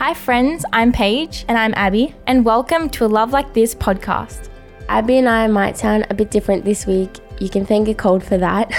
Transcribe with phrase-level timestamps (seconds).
[0.00, 1.44] Hi, friends, I'm Paige.
[1.46, 2.14] And I'm Abi.
[2.26, 4.48] And welcome to a Love Like This podcast.
[4.88, 7.18] Abi and I might sound a bit different this week.
[7.38, 8.72] You can thank a cold for that.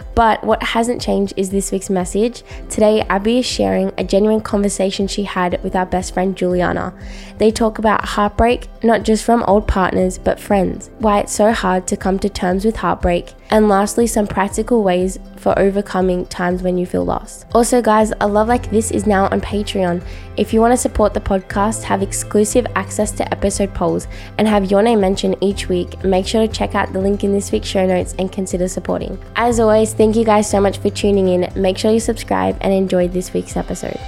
[0.14, 2.44] but what hasn't changed is this week's message.
[2.68, 6.94] Today, Abi is sharing a genuine conversation she had with our best friend Juliana.
[7.38, 11.88] They talk about heartbreak, not just from old partners, but friends, why it's so hard
[11.88, 16.78] to come to terms with heartbreak, and lastly, some practical ways for overcoming times when
[16.78, 17.46] you feel lost.
[17.52, 20.04] Also, guys, a love like this is now on Patreon.
[20.36, 24.06] If you want to support the podcast, have exclusive access to episode polls,
[24.38, 27.32] and have your name mentioned each week, make sure to check out the link in
[27.32, 29.18] this week's show notes and consider supporting.
[29.34, 31.52] As always, thank you guys so much for tuning in.
[31.60, 33.98] Make sure you subscribe and enjoy this week's episode.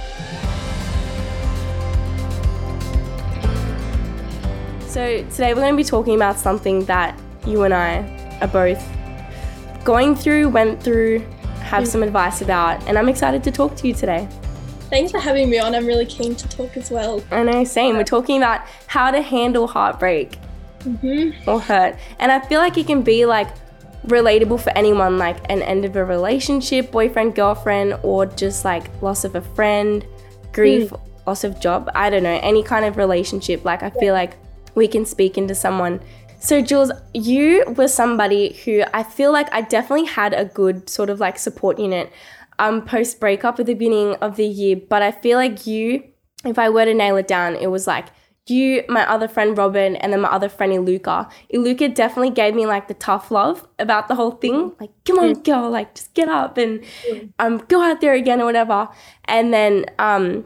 [4.87, 8.92] So, today we're going to be talking about something that you and I are both
[9.83, 11.19] going through, went through,
[11.61, 14.27] have some advice about, and I'm excited to talk to you today.
[14.89, 15.73] Thanks for having me on.
[15.73, 17.23] I'm really keen to talk as well.
[17.31, 17.97] I know, same.
[17.97, 20.37] We're talking about how to handle heartbreak
[20.83, 21.49] Mm-hmm.
[21.49, 21.95] or hurt.
[22.19, 23.47] And I feel like it can be like
[24.07, 29.23] relatable for anyone, like an end of a relationship, boyfriend, girlfriend, or just like loss
[29.23, 30.05] of a friend,
[30.51, 30.91] grief,
[31.25, 31.89] loss of job.
[31.95, 33.63] I don't know, any kind of relationship.
[33.63, 34.35] Like, I feel like
[34.75, 36.01] we can speak into someone.
[36.43, 41.09] So, Jules, you were somebody who I feel like I definitely had a good sort
[41.09, 42.11] of like support unit
[42.59, 44.75] um, post breakup at the beginning of the year.
[44.75, 46.03] But I feel like you,
[46.43, 48.07] if I were to nail it down, it was like
[48.45, 51.31] you, my other friend Robin, and then my other friend Iluka.
[51.53, 54.73] Iluka definitely gave me like the tough love about the whole thing.
[54.81, 56.83] Like, come on, girl, like just get up and
[57.39, 58.89] um go out there again or whatever.
[59.25, 60.43] And then um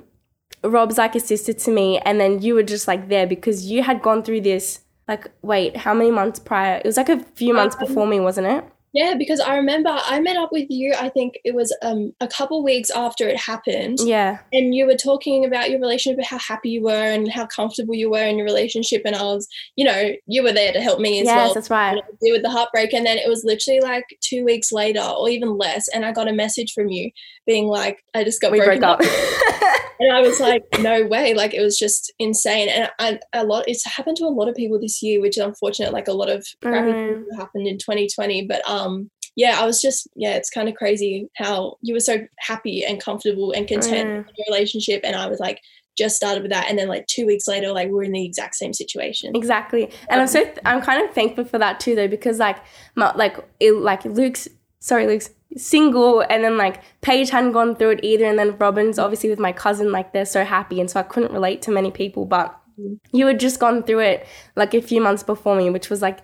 [0.63, 3.81] Rob's like a sister to me, and then you were just like there because you
[3.81, 4.81] had gone through this.
[5.07, 6.77] Like, wait, how many months prior?
[6.77, 8.63] It was like a few months before me, wasn't it?
[8.93, 10.93] Yeah, because I remember I met up with you.
[10.97, 14.39] I think it was um a couple weeks after it happened, Yeah.
[14.51, 18.09] and you were talking about your relationship, how happy you were, and how comfortable you
[18.09, 19.03] were in your relationship.
[19.05, 21.53] And I was, you know, you were there to help me as yes, well.
[21.53, 22.01] that's right.
[22.21, 25.57] deal with the heartbreak and then it was literally like two weeks later or even
[25.57, 27.11] less and i got a message from you
[27.47, 29.01] being like i just got We broken broke up.
[29.99, 33.63] and i was like no way like it was just insane and I, a lot
[33.67, 36.29] it's happened to a lot of people this year which is unfortunate like a lot
[36.29, 37.23] of crappy Mm.
[37.37, 41.77] happened in 2020 but um yeah i was just yeah it's kind of crazy how
[41.81, 44.17] you were so happy and comfortable and content Mm.
[44.29, 45.59] in your relationship and i was like
[45.97, 48.53] just started with that and then like two weeks later like we're in the exact
[48.53, 52.07] same situation Exactly, and I'm so th- I'm kind of thankful for that too, though,
[52.07, 52.57] because like
[52.93, 54.47] my, like it, like Luke's
[54.79, 58.99] sorry Luke's single, and then like Paige hadn't gone through it either, and then Robin's
[58.99, 61.91] obviously with my cousin, like they're so happy, and so I couldn't relate to many
[61.91, 62.99] people, but mm.
[63.11, 66.19] you had just gone through it like a few months before me, which was like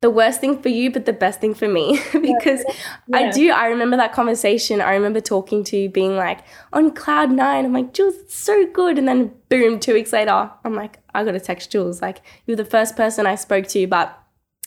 [0.00, 2.62] the worst thing for you, but the best thing for me because
[3.10, 3.30] I Yeah.
[3.32, 3.50] do.
[3.52, 4.82] I remember that conversation.
[4.82, 6.40] I remember talking to you, being like
[6.74, 7.64] on cloud nine.
[7.64, 8.98] I'm like, Jules, it's so good.
[8.98, 12.02] And then boom, two weeks later, I'm like, I got to text Jules.
[12.02, 14.18] Like, you're the first person I spoke to, but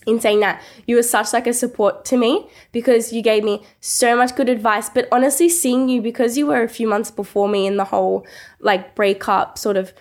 [0.07, 3.63] in saying that, you were such like a support to me because you gave me
[3.81, 4.90] so much good advice.
[4.90, 8.25] But honestly, seeing you because you were a few months before me in the whole
[8.59, 9.94] like breakup sort of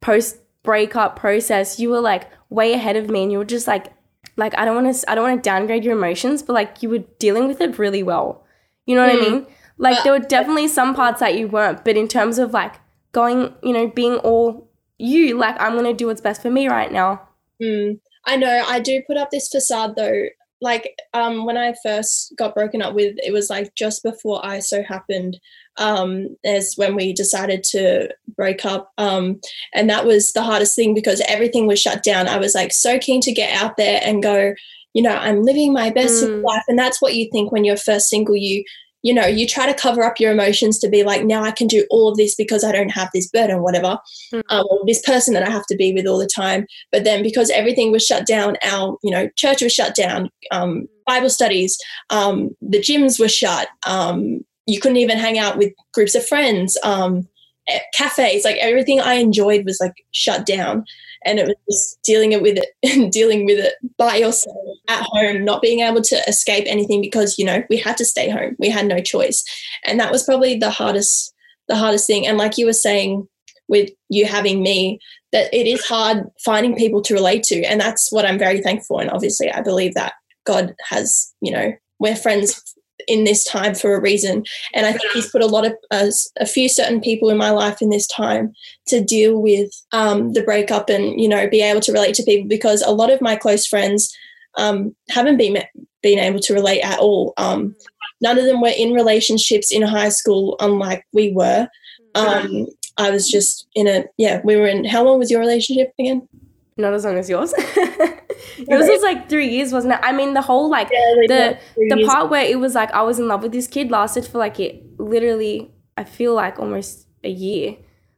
[0.00, 3.92] post breakup process, you were like way ahead of me, and you were just like,
[4.36, 6.88] like I don't want to, I don't want to downgrade your emotions, but like you
[6.90, 8.44] were dealing with it really well.
[8.86, 9.46] You know what I mean?
[9.78, 12.74] Like But- there were definitely some parts that you weren't, but in terms of like
[13.12, 14.68] going, you know, being all
[14.98, 17.28] you, like I'm gonna do what's best for me right now.
[17.60, 18.64] Mm, I know.
[18.66, 20.24] I do put up this facade though.
[20.60, 24.84] Like um, when I first got broken up with, it was like just before ISO
[24.84, 25.38] happened.
[25.78, 28.92] Um, is when we decided to break up.
[28.98, 29.40] Um,
[29.74, 32.28] and that was the hardest thing because everything was shut down.
[32.28, 34.52] I was like so keen to get out there and go.
[34.92, 36.42] You know, I'm living my best Mm.
[36.44, 38.36] life, and that's what you think when you're first single.
[38.36, 38.62] You
[39.02, 41.66] you know, you try to cover up your emotions to be like, now I can
[41.66, 43.98] do all of this because I don't have this burden, whatever,
[44.32, 44.42] Mm.
[44.48, 46.66] um, or this person that I have to be with all the time.
[46.90, 50.88] But then because everything was shut down, our, you know, church was shut down, um,
[51.06, 51.76] Bible studies,
[52.10, 53.68] um, the gyms were shut.
[53.86, 56.78] Um, you couldn't even hang out with groups of friends.
[56.84, 57.26] Um,
[57.68, 60.84] eh, cafes, like everything I enjoyed was like shut down.
[61.24, 64.56] And it was just dealing it with it, and dealing with it by yourself
[64.88, 68.28] at home, not being able to escape anything because you know we had to stay
[68.28, 68.56] home.
[68.58, 69.44] We had no choice,
[69.84, 71.34] and that was probably the hardest,
[71.68, 72.26] the hardest thing.
[72.26, 73.26] And like you were saying,
[73.68, 74.98] with you having me,
[75.32, 78.98] that it is hard finding people to relate to, and that's what I'm very thankful.
[78.98, 80.14] And obviously, I believe that
[80.44, 82.60] God has, you know, we're friends
[83.08, 84.44] in this time for a reason.
[84.74, 87.50] And I think he's put a lot of uh, a few certain people in my
[87.50, 88.52] life in this time
[88.86, 92.48] to deal with um, the breakup and you know be able to relate to people
[92.48, 94.14] because a lot of my close friends
[94.58, 95.62] um, haven't been
[96.02, 97.32] been able to relate at all.
[97.36, 97.74] Um,
[98.20, 101.68] none of them were in relationships in high school, unlike we were.
[102.14, 102.66] Um,
[102.98, 104.40] I was just in a yeah.
[104.44, 104.84] We were in.
[104.84, 106.28] How long was your relationship again?
[106.76, 107.54] Not as long as yours.
[108.58, 110.00] yours was like three years, wasn't it?
[110.02, 111.58] I mean, the whole like Yeah, the
[111.88, 114.38] the part where it was like I was in love with this kid lasted for
[114.38, 115.70] like it literally.
[115.96, 117.76] I feel like almost a year.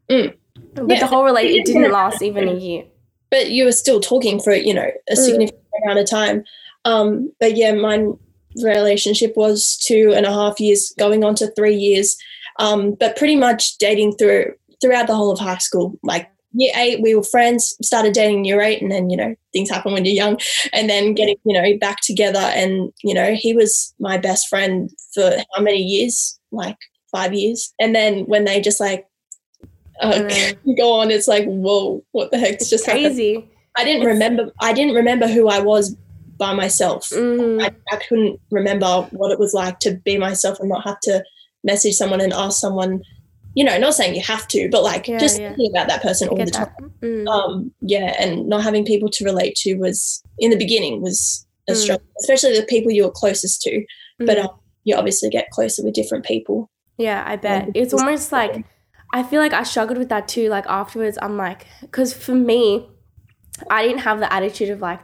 [0.08, 0.34] Mm.
[0.74, 1.00] But Yeah.
[1.00, 2.84] the whole relate it didn't last even a year.
[3.30, 5.16] but you were still talking for you know a Mm.
[5.16, 6.44] significant amount of time.
[6.84, 8.06] Um, but yeah, my
[8.62, 12.16] relationship was two and a half years, going on to three years.
[12.60, 15.98] Um, but pretty much dating through throughout the whole of high school.
[16.02, 17.76] Like year eight, we were friends.
[17.82, 20.38] Started dating in year eight, and then you know things happen when you're young.
[20.72, 24.90] And then getting you know back together, and you know he was my best friend
[25.14, 26.38] for how many years?
[26.52, 26.76] Like
[27.12, 27.72] five years.
[27.80, 29.06] And then when they just like
[30.00, 30.76] uh, Mm.
[30.78, 32.54] go on, it's like whoa, what the heck?
[32.54, 33.06] It's just happened?
[33.06, 33.48] crazy.
[33.76, 34.52] I didn't It's- remember.
[34.60, 35.96] I didn't remember who I was
[36.38, 37.08] by myself.
[37.10, 37.62] Mhm.
[37.62, 41.22] I, I couldn't remember what it was like to be myself and not have to
[41.62, 43.02] message someone and ask someone.
[43.54, 45.48] You know, not saying you have to, but like Yeah, just yeah.
[45.50, 46.92] thinking about that person all the time.
[47.02, 47.28] Mm.
[47.28, 51.72] Um, yeah, and not having people to relate to was in the beginning was a
[51.72, 51.76] Mm.
[51.76, 53.84] struggle, especially the people you were closest to.
[54.18, 54.44] But Mm.
[54.44, 54.50] um,
[54.84, 56.68] you obviously get closer with different people.
[56.98, 57.68] Yeah, I bet.
[57.74, 58.64] It's- almost like
[59.12, 60.48] I feel like I struggled with that too.
[60.48, 62.88] Like afterwards, I'm like, because for me,
[63.70, 64.98] I didn't have the attitude of like,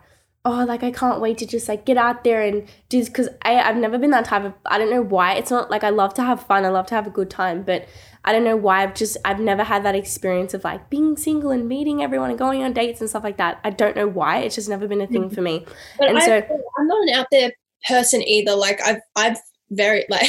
[0.44, 3.08] oh, like I can't wait to just like get out there and do this.
[3.08, 4.54] Because I've never been that type of.
[4.66, 5.34] I don't know why.
[5.34, 6.64] It's not like I love to have fun.
[6.64, 7.86] I love to have a good time, but
[8.24, 8.82] I don't know why.
[8.82, 12.38] I've just I've never had that experience of like being single and meeting everyone and
[12.38, 13.60] going on dates and stuff like that.
[13.64, 14.38] I don't know why.
[14.38, 15.64] It's just never been a thing for me.
[15.98, 17.52] But And I, so- I'm not an out there
[17.88, 18.54] person either.
[18.54, 19.38] Like I've I've
[19.70, 20.28] very like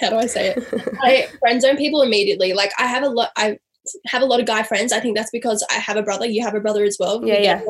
[0.00, 0.64] how do I say it?
[1.02, 2.52] I friend zone people immediately.
[2.54, 3.30] Like I have a lot.
[3.36, 3.58] I
[4.06, 4.92] have a lot of guy friends.
[4.92, 6.26] I think that's because I have a brother.
[6.26, 7.24] You have a brother as well.
[7.24, 7.62] Yeah, We yeah.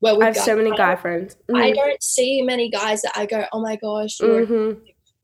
[0.00, 0.44] Well, I have guys.
[0.44, 1.34] so many guy friends.
[1.54, 4.72] I don't see many guys that I go, oh my gosh, you're hmm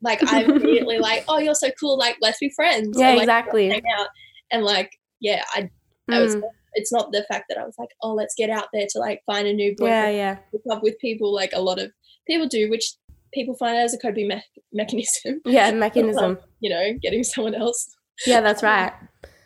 [0.02, 1.98] like I'm immediately like, oh, you're so cool.
[1.98, 2.98] Like let's be friends.
[2.98, 3.68] Yeah, And, like, exactly.
[3.68, 4.08] Hang out
[4.50, 5.70] and like yeah, I.
[6.10, 6.36] I was.
[6.36, 6.42] Mm.
[6.74, 9.22] It's not the fact that I was like, oh, let's get out there to like
[9.26, 10.72] find a new boyfriend Yeah, yeah.
[10.72, 11.90] up with people like a lot of
[12.28, 12.94] people do, which
[13.32, 14.42] people find as a coping me-
[14.72, 15.40] mechanism.
[15.46, 16.38] Yeah, mechanism.
[16.60, 17.96] You know, getting someone else.
[18.26, 18.92] Yeah, that's right.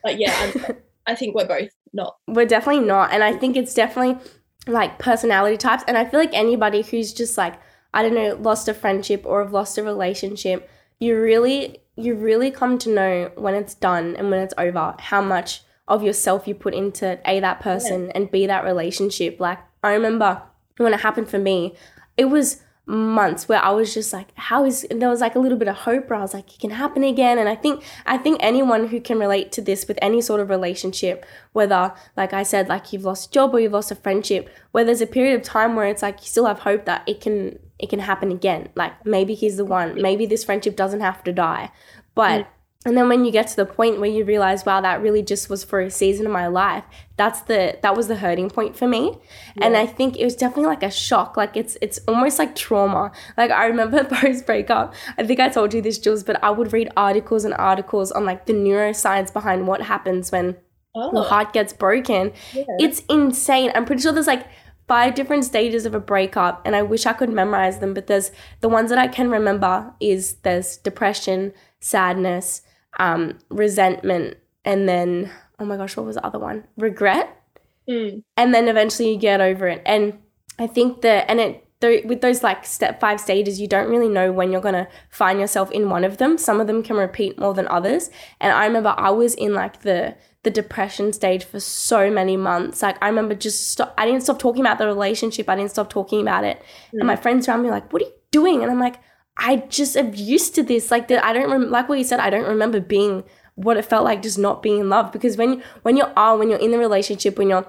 [0.02, 2.16] But yeah, I'm, I think we're both not.
[2.28, 3.12] We're definitely not.
[3.12, 4.18] And I think it's definitely
[4.66, 5.84] like personality types.
[5.86, 7.54] And I feel like anybody who's just like,
[7.94, 10.69] I don't know, lost a friendship or have lost a relationship,
[10.99, 15.23] you really, you really come to know when it's done and when it's over how
[15.23, 19.38] much of yourself you put into A, that person and B, that relationship.
[19.38, 20.43] Like, I remember
[20.76, 21.76] when it happened for me,
[22.17, 25.56] it was months where I was just like, how is there was like a little
[25.56, 27.38] bit of hope where I was like, it can happen again.
[27.38, 30.50] And I think I think anyone who can relate to this with any sort of
[30.50, 34.50] relationship, whether like I said, like you've lost a job or you've lost a friendship,
[34.73, 37.20] where there's a period of time where it's like you still have hope that it
[37.20, 38.69] can it can happen again.
[38.75, 41.71] Like maybe he's the one, maybe this friendship doesn't have to die.
[42.15, 42.47] But mm.
[42.87, 45.50] and then when you get to the point where you realize, wow, that really just
[45.50, 46.85] was for a season of my life,
[47.17, 49.19] that's the that was the hurting point for me.
[49.61, 51.37] And I think it was definitely like a shock.
[51.37, 53.11] Like it's it's almost like trauma.
[53.37, 56.73] Like I remember post breakup, I think I told you this, Jules, but I would
[56.73, 60.56] read articles and articles on like the neuroscience behind what happens when
[60.94, 62.32] the Oh, heart gets broken.
[62.53, 62.62] yeah.
[62.79, 63.73] It's insane.
[63.75, 64.47] I'm pretty sure there's like
[64.86, 67.94] five different stages of a breakup, and I wish I could memorize them.
[67.94, 72.62] But there's the ones that I can remember is there's depression, sadness,
[72.98, 76.64] um, resentment, and then oh my gosh, what was the other one?
[76.76, 77.40] Regret,
[77.88, 78.22] Mm.
[78.36, 79.82] and then eventually you get over it.
[79.85, 80.18] And
[80.59, 84.09] I think that and it th- with those like step five stages, you don't really
[84.09, 86.38] know when you're gonna find yourself in one of them.
[86.38, 88.11] Some of them can repeat more than others.
[88.40, 92.82] And I remember I was in like the the depression stage for so many months.
[92.82, 95.48] Like I remember just stop, I didn't stop talking about the relationship.
[95.48, 96.62] I didn't stop talking about it.
[96.92, 97.06] And mm.
[97.06, 99.00] my friends around me were like, "What are you doing?" And I'm like,
[99.36, 100.90] "I just am used to this.
[100.90, 101.24] Like that.
[101.24, 102.20] I don't rem- like what you said.
[102.20, 103.24] I don't remember being
[103.56, 106.50] what it felt like just not being in love because when when you are when
[106.50, 107.64] you're in the relationship when you're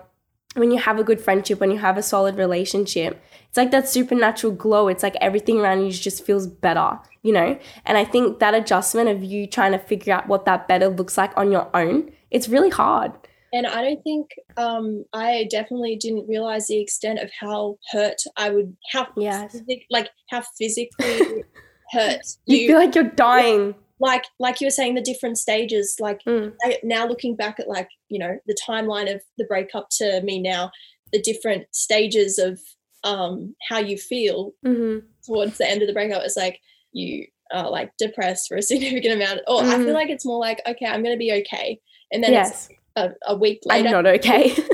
[0.55, 3.89] when you have a good friendship, when you have a solid relationship, it's like that
[3.89, 4.87] supernatural glow.
[4.87, 7.59] It's like everything around you just feels better, you know?
[7.85, 11.17] And I think that adjustment of you trying to figure out what that better looks
[11.17, 13.11] like on your own, it's really hard.
[13.53, 18.49] And I don't think um, I definitely didn't realize the extent of how hurt I
[18.49, 19.51] would, how Yes.
[19.53, 21.21] physic- like how physically
[21.91, 23.75] hurt You, feel like you're dying.
[23.99, 26.53] like like you were saying the different stages like Mm.
[26.63, 30.41] I, now looking back at like you know the timeline of the breakup to me
[30.41, 30.71] now
[31.13, 32.59] the different stages of
[33.05, 36.59] um how you feel hmm towards the end of the breakup is like
[36.91, 39.85] you are like depressed for a significant amount or i Mhm.
[39.85, 41.79] feel like it's more like okay i'm gonna be okay
[42.11, 42.69] and then Yes.
[42.69, 43.87] it's a, a week later.
[43.87, 44.55] I'm not okay.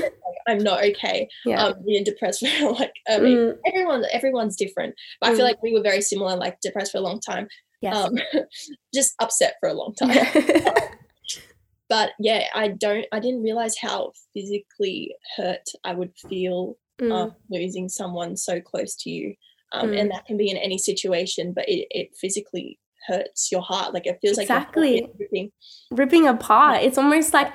[0.48, 1.66] i'm not okay yeah.
[1.66, 5.50] um being depressed for like i mean Mm, everyone everyone's different but i feel Mm.
[5.50, 7.46] like we were very similar like depressed for a long time
[7.80, 7.94] yes.
[7.96, 8.18] um
[8.94, 10.10] just upset for a long time
[11.88, 13.04] but yeah, I don't.
[13.12, 17.12] I didn't realize how physically hurt I would feel Mm.
[17.12, 19.34] um, losing someone so close to you,
[19.72, 20.00] um, Mm.
[20.00, 21.52] and that can be in any situation.
[21.52, 23.94] But it, it physically hurts your heart.
[23.94, 25.08] Like it feels like Exactly.
[25.18, 25.52] ripping.
[25.90, 26.82] ripping apart.
[26.82, 27.52] It's almost like,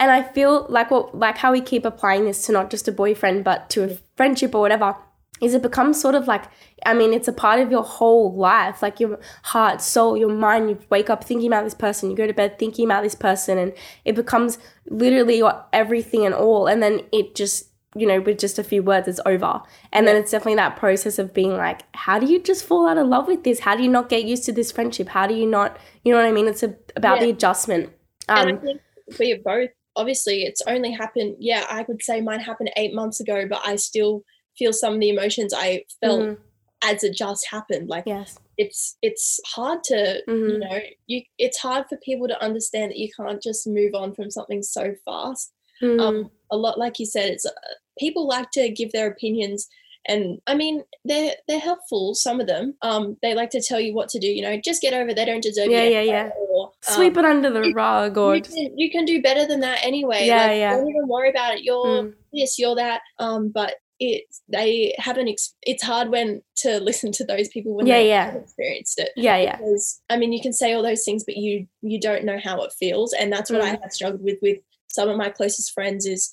[0.00, 2.92] and I feel like what like how we keep applying this to not just a
[2.92, 4.96] boyfriend but to a friendship or whatever.
[5.40, 6.44] Is it becomes sort of like
[6.84, 10.70] I mean it's a part of your whole life, like your heart, soul, your mind.
[10.70, 13.58] You wake up thinking about this person, you go to bed thinking about this person,
[13.58, 13.72] and
[14.04, 14.58] it becomes
[14.90, 16.66] literally your everything and all.
[16.66, 19.60] And then it just you know with just a few words it's over.
[19.92, 22.98] And then it's definitely that process of being like how do you just fall out
[22.98, 23.60] of love with this?
[23.60, 25.08] How do you not get used to this friendship?
[25.08, 26.48] How do you not you know what i mean?
[26.48, 27.30] It's a, about the Yeah.
[27.30, 27.90] adjustment.
[28.36, 28.80] And I um think
[29.18, 31.36] we are both obviously it's only happened.
[31.38, 34.22] Yeah, I would say mine happened eight months ago, but I still
[34.56, 36.38] feel some of the emotions I felt mhm,
[36.82, 37.88] as it just happened.
[37.88, 38.38] Like yes.
[38.56, 40.60] it's it's hard to you Mhm.
[40.60, 44.30] know you it's hard for people to understand that you can't just move on from
[44.30, 45.52] something so fast.
[45.82, 47.50] Mm, um a lot like you said it's uh,
[47.98, 49.68] people like to give their opinions
[50.06, 53.92] and i mean they're they're helpful some of them um they like to tell you
[53.94, 56.30] what to do you know just get over it, they don't deserve Yeah, yeah, yeah.
[56.50, 59.60] or, sweep um, it under the rug or you can, you can do better than
[59.60, 60.76] that anyway Yeah, like, yeah.
[60.76, 62.14] don't even worry about it you're Mm.
[62.32, 67.24] this you're that um but it's they haven't ex- it's hard when to listen to
[67.24, 68.24] those people when Yeah, they yeah.
[68.26, 71.36] haven't experienced it yeah yeah because I mean you can say all those things but
[71.36, 73.82] you you don't know how it feels and that's what I Mm.
[73.82, 74.58] have struggled with with
[74.88, 76.30] some of my closest friends is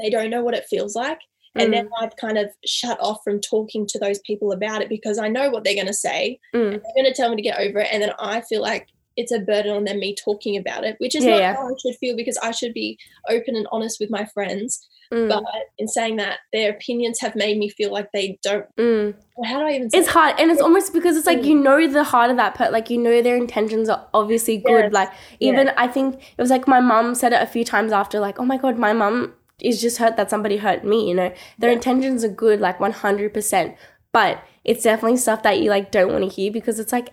[0.00, 1.18] they don't know what it feels like
[1.54, 5.18] and then I've kind of shut off from talking to those people about it because
[5.18, 6.70] I know what they're going to say Mm.
[6.72, 9.32] they're going to tell me to get over it and then I feel like it's
[9.32, 11.54] a burden on them me talking about it which is Yeah, not yeah.
[11.54, 15.28] how I should feel because I should be open and honest with my friends Mm,
[15.28, 15.44] but
[15.78, 19.14] in saying that their opinions have made me feel like they don't mm.
[19.44, 21.44] how do I even say it's hard and it's almost because it's like Mm.
[21.44, 24.84] you know the heart of that person like you know their intentions are obviously good
[24.84, 27.92] Yes, like even i think it was like my mum said it a few times
[27.92, 31.14] after like oh my god my mum is just hurt that somebody hurt me you
[31.14, 31.76] know their Yeah.
[31.76, 33.76] intentions are good like 100%
[34.12, 37.10] but it's definitely stuff that you like don't want to hear because it's like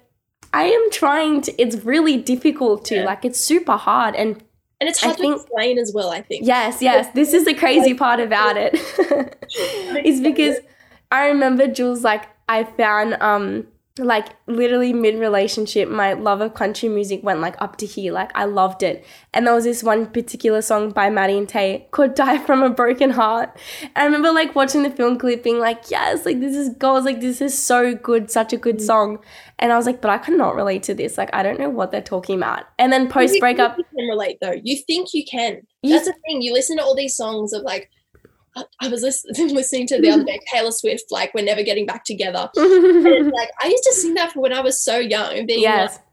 [0.54, 3.04] i am trying to it's really difficult to Yeah.
[3.06, 4.42] like it's super hard and
[4.80, 7.08] and it's I hard to think- explain as well I think Yes, yes.
[7.14, 8.74] This is the crazy part about it.
[10.06, 10.58] is because
[11.12, 13.68] I remember Jules like I found um
[14.00, 18.32] like literally mid relationship my love of country music went like up to here like
[18.36, 22.16] I loved it and there was this one particular song by Maddie and Tae called
[22.16, 25.90] Die from a Broken Heart and I remember like watching the film clip being like
[25.90, 28.82] yes like this is goals like this is so good such a good mm.
[28.82, 29.20] song
[29.60, 31.92] and I was like but I cannot relate to this like I don't know what
[31.92, 34.56] they're talking about and then post breakup You can relate though.
[34.64, 35.62] You think you can.
[35.82, 36.42] You- That's the thing.
[36.42, 37.90] You listen to all these songs of like.
[38.82, 42.04] I- was listening, listening to the other day Taylor Swift, like "We're Never Getting Back
[42.06, 45.62] Together." And like I used to sing that for when I was so young, being
[45.62, 46.06] yes like,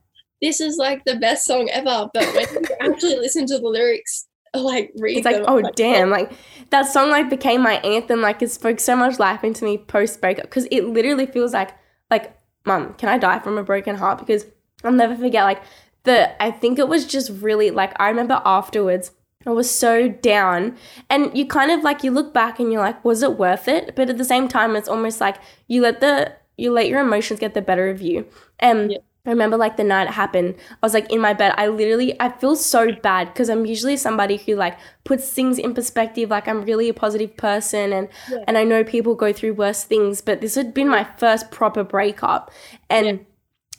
[0.42, 4.26] "This is like the best song ever." But when you actually listen to the lyrics,
[4.62, 6.12] like read it's like them, oh I'm damn oh.
[6.12, 6.32] like
[6.70, 10.20] that song like became my anthem like it spoke so much life into me post
[10.20, 11.72] breakup because it literally feels like
[12.10, 14.46] like mum can i die from a broken heart because
[14.84, 15.62] i'll never forget like
[16.04, 19.12] the i think it was just really like i remember afterwards
[19.46, 20.76] i was so down
[21.08, 23.94] and you kind of like you look back and you're like was it worth it
[23.96, 25.36] but at the same time it's almost like
[25.68, 28.26] you let the you let your emotions get the better of you
[28.60, 28.98] and Yeah.
[29.26, 31.52] I remember like the night it happened, I was like in my bed.
[31.56, 35.74] I literally, I feel so bad because I'm usually somebody who like puts things in
[35.74, 36.30] perspective.
[36.30, 38.44] Like I'm really a positive person and, Yeah.
[38.46, 41.82] and I know people go through worse things, but this had been my first proper
[41.82, 42.52] breakup.
[42.88, 43.26] And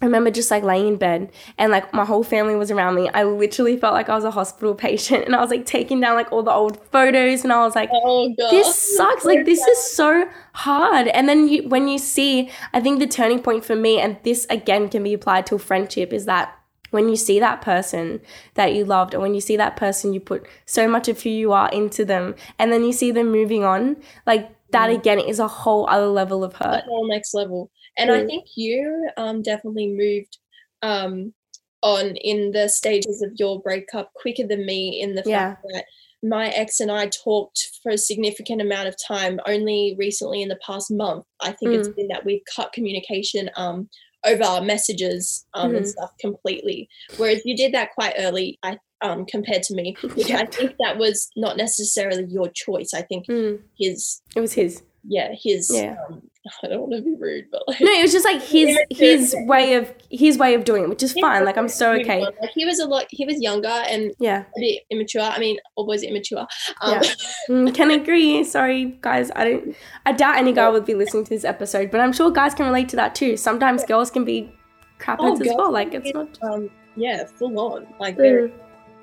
[0.01, 3.09] I remember just like laying in bed and like my whole family was around me.
[3.09, 6.15] I literally felt like I was a hospital patient and I was like taking down
[6.15, 9.25] like all the old photos and I was like, Oh god, this sucks.
[9.25, 11.07] Like this is so hard.
[11.07, 14.45] And then you when you see i think the turning point for me and this
[14.49, 16.57] again can be applied to a friendship is that
[16.91, 18.19] when you see that person
[18.55, 21.29] that you loved or when you see that person you put so much of who
[21.29, 24.95] you are into them and then you see them moving on like that mm.
[24.95, 26.83] again is a whole other level of hurt.
[26.85, 27.71] Whole next level.
[27.97, 28.27] And I Mm.
[28.27, 30.37] think you um, definitely moved
[30.81, 31.33] um,
[31.81, 35.55] on in the stages of your breakup quicker than me in the Yeah.
[35.55, 35.85] fact that
[36.23, 40.59] my ex and I talked for a significant amount of time only recently in the
[40.65, 41.25] past month.
[41.41, 43.87] I think it's been that we've cut communication um,
[44.25, 45.89] over our messages um, and Mhm.
[45.89, 46.89] stuff completely.
[47.17, 50.39] Whereas you did that quite early, I um, compared to me, which Yeah.
[50.39, 52.93] I think that was not necessarily your choice.
[52.95, 55.97] I think Mm, his it was his yeah his Yeah.
[56.09, 56.23] um,
[56.63, 59.35] I don't want to be rude, but like no it was just like his his
[59.47, 62.21] way of his way of doing it which is fine like i'm so okay.
[62.21, 63.05] Like he was a lot.
[63.09, 65.21] He was younger and yeah a bit immature.
[65.21, 66.45] I mean, all boys immature.
[66.81, 67.01] Um, Yeah.
[67.49, 68.43] Mm, can agree.
[68.43, 69.31] Sorry, guys.
[69.35, 69.75] I don't.
[70.05, 72.65] I doubt any guy would be listening to this episode, but I'm sure guys can
[72.65, 73.37] relate to that too.
[73.37, 74.51] Sometimes girls can be
[74.99, 75.71] crapheads as well.
[75.71, 76.37] Like it's not.
[76.41, 77.87] um, yeah, full on.
[77.99, 78.49] Like very.
[78.49, 78.53] Mm,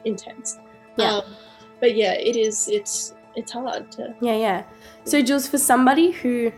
[0.05, 0.59] intense.
[0.99, 1.15] Yeah.
[1.17, 1.25] Um,
[1.81, 2.69] but yeah, it is.
[2.69, 4.15] It's it's hard to.
[4.21, 4.65] Yeah, yeah.
[5.05, 6.53] So Jules, for somebody who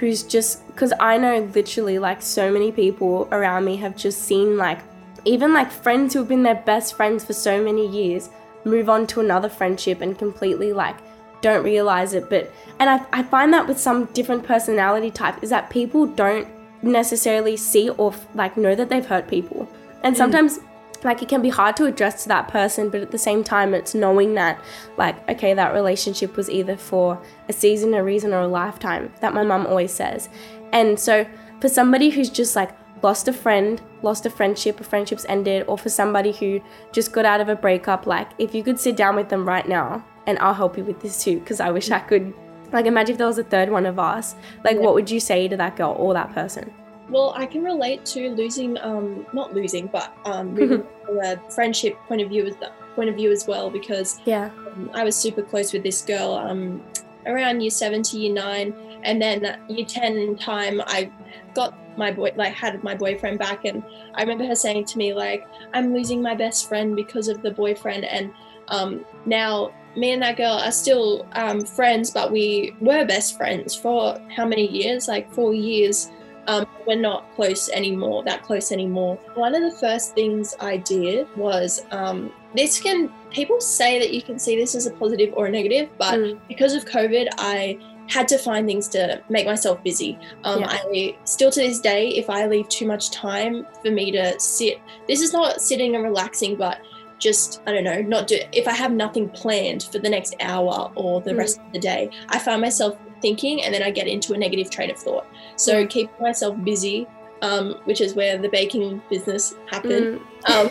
[0.00, 4.56] who's just because I know literally like so many people around me have just seen
[4.56, 4.80] like
[5.26, 8.30] even like friends who have been their best friends for so many years
[8.64, 10.96] move on to another friendship and completely like
[11.42, 12.28] don't realize it.
[12.28, 16.48] But and I, I find that with some different personality type is that people don't
[16.82, 19.68] necessarily see or like know that they've hurt people.
[20.02, 20.18] And mm.
[20.18, 20.60] sometimes
[21.02, 23.72] like it can be hard to address to that person but at the same time
[23.74, 24.60] it's knowing that
[24.98, 29.32] like okay that relationship was either for a season a reason or a lifetime that
[29.34, 30.28] my mum always says.
[30.72, 31.26] And so
[31.60, 32.70] for somebody who's just like
[33.02, 36.60] lost a friend lost a friendship a friendships ended or for somebody who
[36.92, 39.66] just got out of a breakup like if you could sit down with them right
[39.66, 42.32] now and i'll help you with this too because i wish i could.
[42.72, 44.82] Like imagine if there was a third one of us like Yeah.
[44.82, 46.72] what would you say to that girl or that person
[47.10, 51.96] Well, I can relate to losing, um, not losing, but um, moving from a friendship
[52.06, 52.54] point of view as
[52.94, 56.34] point of view as well because yeah um, I was super close with this girl
[56.34, 56.82] um,
[57.26, 61.10] around year seven to year nine, and then year ten time I
[61.54, 63.82] got my boy like had my boyfriend back, and
[64.14, 67.50] I remember her saying to me like I'm losing my best friend because of the
[67.50, 68.32] boyfriend, and
[68.68, 73.74] um, now me and that girl are still um, friends, but we were best friends
[73.74, 75.08] for how many years?
[75.08, 76.10] Like four years.
[76.46, 79.16] Um, we're not close anymore, that close anymore.
[79.34, 84.22] One of the first things I did was um, this can, people say that you
[84.22, 86.38] can see this as a positive or a negative, but Mm.
[86.48, 87.78] because of COVID, I
[88.08, 90.18] had to find things to make myself busy.
[90.42, 90.78] Um, Yeah.
[90.84, 94.80] I still to this day, if I leave too much time for me to sit,
[95.06, 96.78] this is not sitting and relaxing, but
[97.20, 98.38] just I don't know, not do.
[98.52, 101.38] If I have nothing planned for the next hour or the Mm.
[101.38, 104.70] rest of the day, I find myself thinking, and then I get into a negative
[104.70, 105.26] train of thought.
[105.56, 105.90] So Mm.
[105.90, 107.06] keeping myself busy,
[107.42, 110.50] um, which is where the baking business happened Mm.
[110.50, 110.70] um,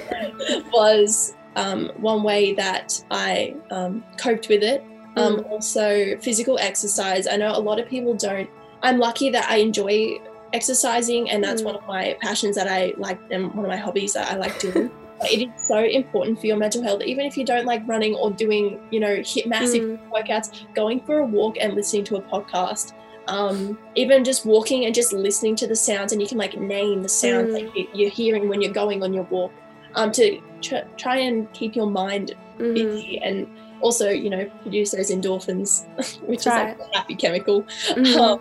[0.74, 4.84] was um, one way that I um, coped with it.
[5.16, 7.28] Um, Also, physical exercise.
[7.28, 8.50] I know a lot of people don't.
[8.84, 10.20] I'm lucky that I enjoy
[10.54, 11.66] exercising, and that's Mm.
[11.66, 14.58] one of my passions that I like, and one of my hobbies that I like
[14.60, 14.90] doing.
[15.24, 18.32] It is so important for your mental health, even if you don't like running or
[18.32, 20.00] doing, you know, HIIT massive Mm.
[20.12, 20.52] workouts.
[20.76, 22.94] Going for a walk and listening to a podcast.
[23.28, 27.04] Um, even just walking and just listening to the sounds, and you can like name
[27.04, 27.54] the sounds Mm.
[27.54, 29.52] that you- you're hearing when you're going on your walk
[29.96, 32.74] um, to tr- try and keep your mind Mhm.
[32.76, 33.48] busy and
[33.82, 35.86] also, you know, produce those endorphins,
[36.28, 36.74] which Right.
[36.74, 38.16] is like a happy chemical Mhm.
[38.18, 38.40] um,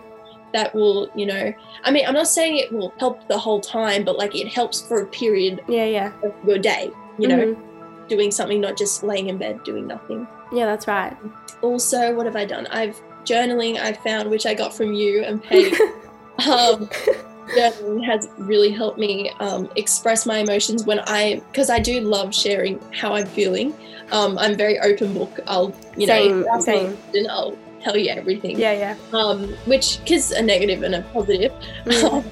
[0.53, 4.03] that will, you know, I mean, I'm not saying it will help the whole time,
[4.03, 8.07] but like it helps for a period yeah yeah of your day, you know, Mhm.
[8.07, 10.27] doing something, not just laying in bed doing nothing.
[10.51, 11.15] yeah that's right
[11.61, 12.65] Also, what have I done?
[12.67, 15.73] I've journaling, I found, which I got from you and Paige.
[16.49, 16.89] um,
[17.55, 22.33] journaling has really helped me um, express my emotions when I, because I do love
[22.33, 23.73] sharing how I'm feeling.
[24.11, 25.39] Um, I'm very open book.
[25.47, 27.27] I'll, you know, Same, if you ask me a same.
[27.29, 28.59] I'll tell you everything.
[28.59, 31.51] yeah yeah Um, which is a negative and a positive.
[31.85, 32.23] Mm.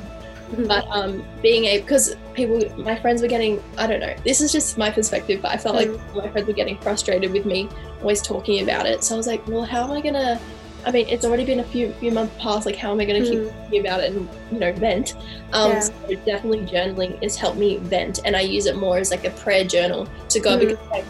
[0.67, 4.15] but um, being a because people, my friends were getting, I don't know.
[4.23, 6.15] This is just my perspective, but I felt like Mm.
[6.23, 7.67] my friends were getting frustrated with me
[8.01, 9.03] always talking about it.
[9.03, 10.39] So I was like, well, how am I gonna?
[10.85, 12.65] I mean, it's already been a few few months past.
[12.65, 13.51] Like, how am I gonna keep Mm.
[13.63, 15.15] talking about it and you know vent?
[15.51, 15.79] Um, Yeah.
[15.81, 19.31] so definitely journaling has helped me vent, and I use it more as like a
[19.31, 20.59] prayer journal to go Mm.
[20.59, 21.05] because like,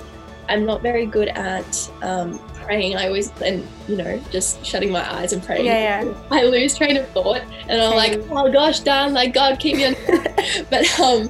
[0.50, 2.96] I'm not very good at um, praying.
[2.98, 5.66] I always and you know just shutting my eyes and praying.
[5.66, 6.14] Yeah, yeah.
[6.32, 9.86] I lose train of thought, and I'm like, oh gosh, darn, like God, keep me
[9.86, 9.96] on.
[10.70, 11.30] but um,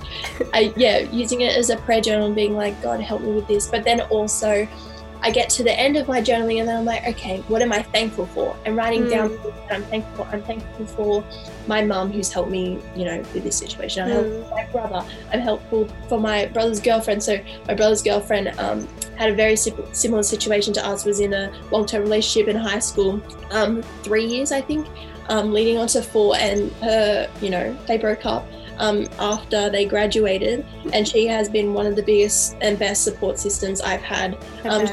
[0.54, 3.48] I yeah, using it as a prayer journal and being like, God, help me with
[3.48, 3.68] this.
[3.68, 4.68] But then also,
[5.22, 7.74] I get to the end of my journaling, and then I'm like, okay, what am
[7.74, 8.56] I thankful for?
[8.66, 9.42] And writing down Mm.
[9.42, 10.26] things that I'm thankful.
[10.26, 10.32] For.
[10.32, 11.24] I'm thankful for
[11.68, 14.04] my mum who's helped me, you know, with this situation.
[14.04, 14.48] I'm helpful Mm.
[14.50, 15.06] for my brother.
[15.34, 17.24] I'm helpful for my brother's girlfriend.
[17.24, 21.04] So my brother's girlfriend um, had a very similar situation to us.
[21.04, 23.20] Was in a long-term relationship in high school,
[23.52, 24.86] um, three years I think,
[25.30, 28.46] um, leading on to four, and her, you know, they broke up.
[28.80, 30.64] Um, after they graduated,
[30.94, 34.86] and she has been one of the biggest and best support systems I've had um,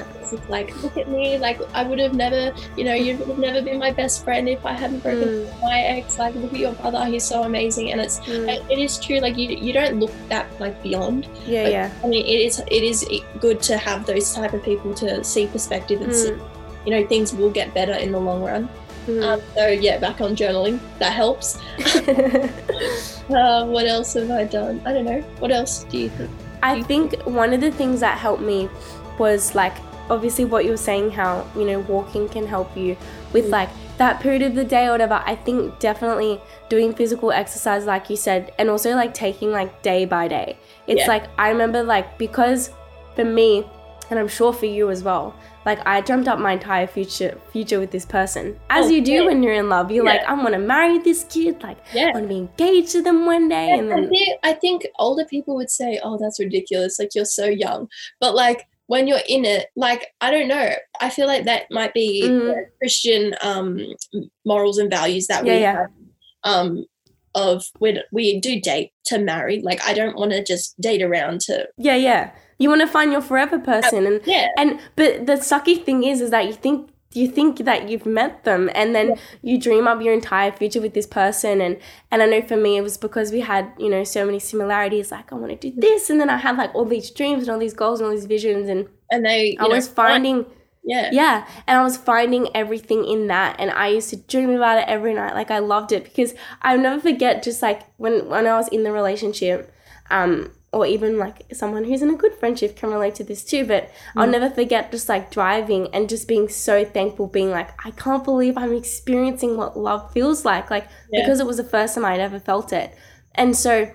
[0.49, 3.61] like, look at me, like I would have never, you know, you would have never
[3.63, 5.41] been my best friend if I hadn't broken Mm.
[5.45, 6.19] with my ex.
[6.19, 8.49] Like, look at your brother, he's so amazing, and it's Mm.
[8.49, 9.21] it it is true.
[9.21, 11.29] Like you, you don't look that like beyond.
[11.47, 13.05] yeah yeah I mean, it is it is
[13.39, 16.41] good to have those type of people to see perspective and see, Mm.
[16.87, 18.69] you know, things will get better in the long run.
[19.07, 19.23] Mm.
[19.23, 21.59] Um, so yeah, back on journaling, that helps.
[23.31, 24.83] Uh, what else have I done?
[24.85, 25.23] I don't know.
[25.39, 26.31] What else do you think?
[26.63, 28.69] I think one of the things that helped me
[29.19, 29.73] was like
[30.11, 32.95] obviously what you were saying how you know walking can help you
[33.33, 33.51] with Mm.
[33.51, 35.23] like that period of the day or whatever.
[35.25, 36.39] I think definitely
[36.69, 40.59] doing physical exercise like you said and also like taking like day by day.
[40.87, 41.09] It's Yeah.
[41.09, 42.73] like I remember like because
[43.17, 43.65] for me
[44.11, 45.35] and I'm sure for you as well.
[45.67, 49.13] Like I dreamt up my entire future future with this person, as Oh, you do
[49.13, 49.25] yeah.
[49.25, 49.91] when you're in love.
[49.91, 50.31] You're like, Yeah.
[50.33, 51.63] I want to marry this kid.
[51.63, 52.09] Like, Yeah.
[52.09, 54.87] I want to be engaged to them one day, and I then think, I think
[54.99, 56.99] older people would say, "Oh, that's ridiculous!
[56.99, 57.89] Like you're so young."
[58.21, 61.95] But like when you're in it, like I don't know, I feel like that might
[61.95, 63.81] be the Christian um,
[64.45, 65.73] morals and values that Yeah, we yeah.
[65.73, 65.87] have.
[66.45, 66.85] Um,
[67.37, 71.41] of when we do date to marry, like I don't want to just date around
[71.43, 72.31] to yeah, yeah.
[72.59, 74.49] You want to find your forever person, and yeah.
[74.57, 78.45] and but the sucky thing is, is that you think you think that you've met
[78.45, 81.79] them, and then you dream up your entire future with this person, and
[82.11, 85.11] and I know for me it was because we had you know so many similarities.
[85.13, 87.51] Like I want to do this, and then I had like all these dreams and
[87.51, 90.47] all these goals and all these visions, and And they, I know, was finding.
[90.85, 94.79] yeah, Yeah, and I was finding everything in that, and I used to dream about
[94.79, 95.35] it every night.
[95.35, 97.43] Like I loved it because I'll never forget.
[97.43, 99.73] Just like when when I was in the relationship,
[100.11, 103.65] um, or even like someone who's in a good friendship can relate to this too.
[103.65, 104.33] But I'll mm.
[104.33, 108.59] never forget just like driving and just being so thankful, being like, I can't believe
[108.59, 111.23] I'm experiencing what love feels like, like Yeah.
[111.23, 112.95] because it was the first time I'd ever felt it,
[113.35, 113.91] and so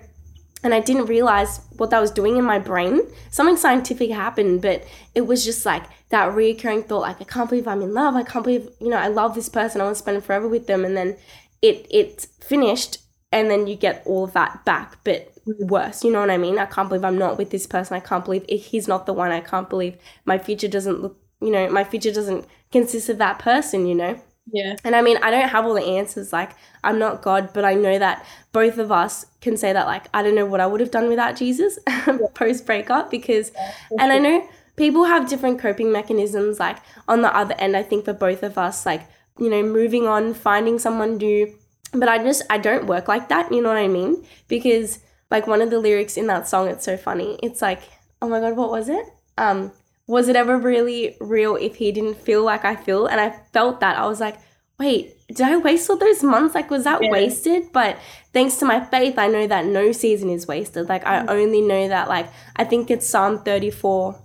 [0.62, 3.00] and I didn't realize what that was doing in my brain.
[3.30, 7.66] Something scientific happened, but it was just like that reoccurring thought, like I can't believe
[7.66, 8.14] I'm in love.
[8.14, 9.80] I can't believe you know I love this person.
[9.80, 11.16] I want to spend forever with them, and then
[11.62, 12.98] it it finished,
[13.32, 16.04] and then you get all of that back, but worse.
[16.04, 16.58] You know what I mean?
[16.58, 17.96] I can't believe I'm not with this person.
[17.96, 19.30] I can't believe he's not the one.
[19.30, 21.16] I can't believe my future doesn't look.
[21.40, 23.86] You know, my future doesn't consist of that person.
[23.86, 24.20] You know.
[24.52, 26.32] yeah, And I mean, I don't have all the answers.
[26.32, 26.50] Like,
[26.82, 30.22] I'm not God, but I know that both of us can say that, like, I
[30.22, 31.78] don't know what I would have done without Jesus
[32.34, 33.52] post breakup because,
[33.98, 36.58] and I know people have different coping mechanisms.
[36.58, 39.02] Like, on the other end, I think for both of us, like,
[39.38, 41.54] you know, moving on, finding someone new.
[41.92, 43.52] But I just, I don't work like that.
[43.52, 44.24] You know what I mean?
[44.48, 45.00] Because,
[45.30, 47.38] like, one of the lyrics in that song, it's so funny.
[47.42, 47.82] It's like,
[48.22, 49.06] oh my God, what was it?
[49.38, 49.72] Um,
[50.06, 53.06] was it ever really real if he didn't feel like I feel?
[53.06, 53.96] And I felt that.
[53.98, 54.36] I was like,
[54.78, 56.54] wait, did I waste all those months?
[56.54, 57.10] Like, was that Yeah.
[57.10, 57.72] wasted?
[57.72, 57.98] But
[58.32, 60.88] thanks to my faith, I know that no season is wasted.
[60.88, 64.16] Like, I only know that, like, I think it's Psalm 34,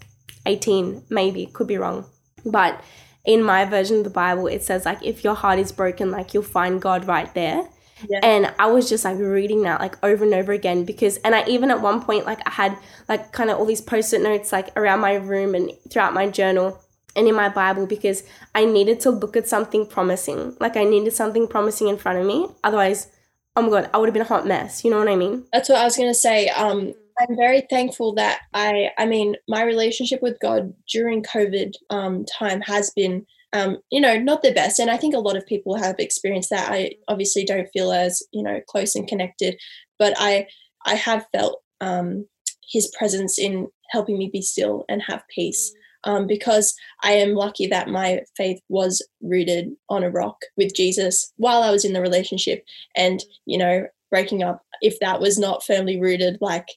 [0.45, 2.05] 18, maybe, could be wrong.
[2.45, 2.79] But
[3.25, 6.33] in my version of the Bible, it says, like, if your heart is broken, like,
[6.33, 7.67] you'll find God right there.
[8.09, 8.19] Yeah.
[8.23, 11.45] And I was just like reading that like over and over again because, and I
[11.47, 14.51] even at one point, like, I had like kind of all these post it notes
[14.51, 16.81] like around my room and throughout my journal
[17.15, 20.57] and in my Bible because I needed to look at something promising.
[20.59, 22.47] Like, I needed something promising in front of me.
[22.65, 23.07] Otherwise,
[23.55, 24.83] oh my God, I would have been a hot mess.
[24.83, 25.45] You know what I mean?
[25.53, 26.49] that's what I was gonna say.
[26.49, 32.25] Um, I'm very thankful that I, I mean, my relationship with God during COVID um,
[32.25, 35.45] time has been, um, you know, not the best, and I think a lot of
[35.45, 36.69] people have experienced that.
[36.71, 39.55] I obviously don't feel as, you know, close and connected,
[39.97, 40.47] but I,
[40.85, 42.27] I have felt um,
[42.69, 45.73] His presence in helping me be still and have peace.
[46.03, 51.33] Um, because I am lucky that my faith was rooted on a rock with Jesus
[51.37, 52.63] while I was in the relationship,
[52.95, 56.67] and you know, breaking up if that was not firmly rooted like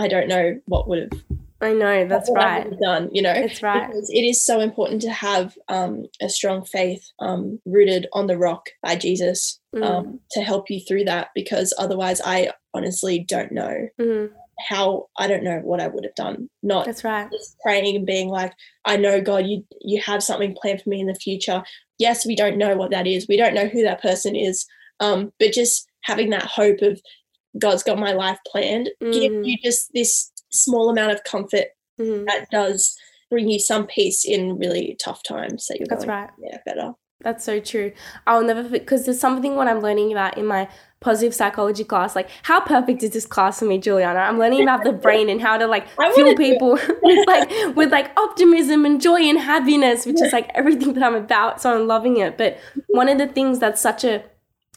[0.00, 1.20] i don't know what would have
[1.62, 2.66] I know, that's right.
[2.80, 3.86] done you know It's right.
[3.86, 8.38] because it is so important to have um, a strong faith um, rooted on the
[8.38, 9.84] rock by jesus Mm.
[9.84, 14.30] um, to help you through that because otherwise i honestly don't know Mhm.
[14.68, 17.30] how i don't know what i would have done not That's right.
[17.30, 18.52] just praying and being like
[18.84, 21.62] i know god you you have something planned for me in the future
[21.98, 24.66] yes we don't know what that is we don't know who that person is
[24.98, 27.00] um but just having that hope of
[27.58, 29.46] god's got my life planned give Mm.
[29.46, 31.66] you just this small amount of comfort
[32.00, 32.26] Mhm.
[32.26, 32.96] that does
[33.30, 36.30] bring you some peace in really tough times that you're That's going right.
[36.42, 37.92] yeah better That's so true.
[38.26, 40.68] I'll never because there's something what I'm learning about in my
[41.00, 42.16] positive psychology class.
[42.16, 44.20] Like, how perfect is this class for me, Juliana?
[44.20, 46.36] I'm learning about the brain and how to like fuel wanna do it.
[46.38, 46.70] people
[47.02, 51.14] with like with like optimism and joy and happiness, which is like everything that I'm
[51.14, 51.60] about.
[51.60, 52.38] So I'm loving it.
[52.38, 52.56] But
[52.88, 54.22] one of the things that's such a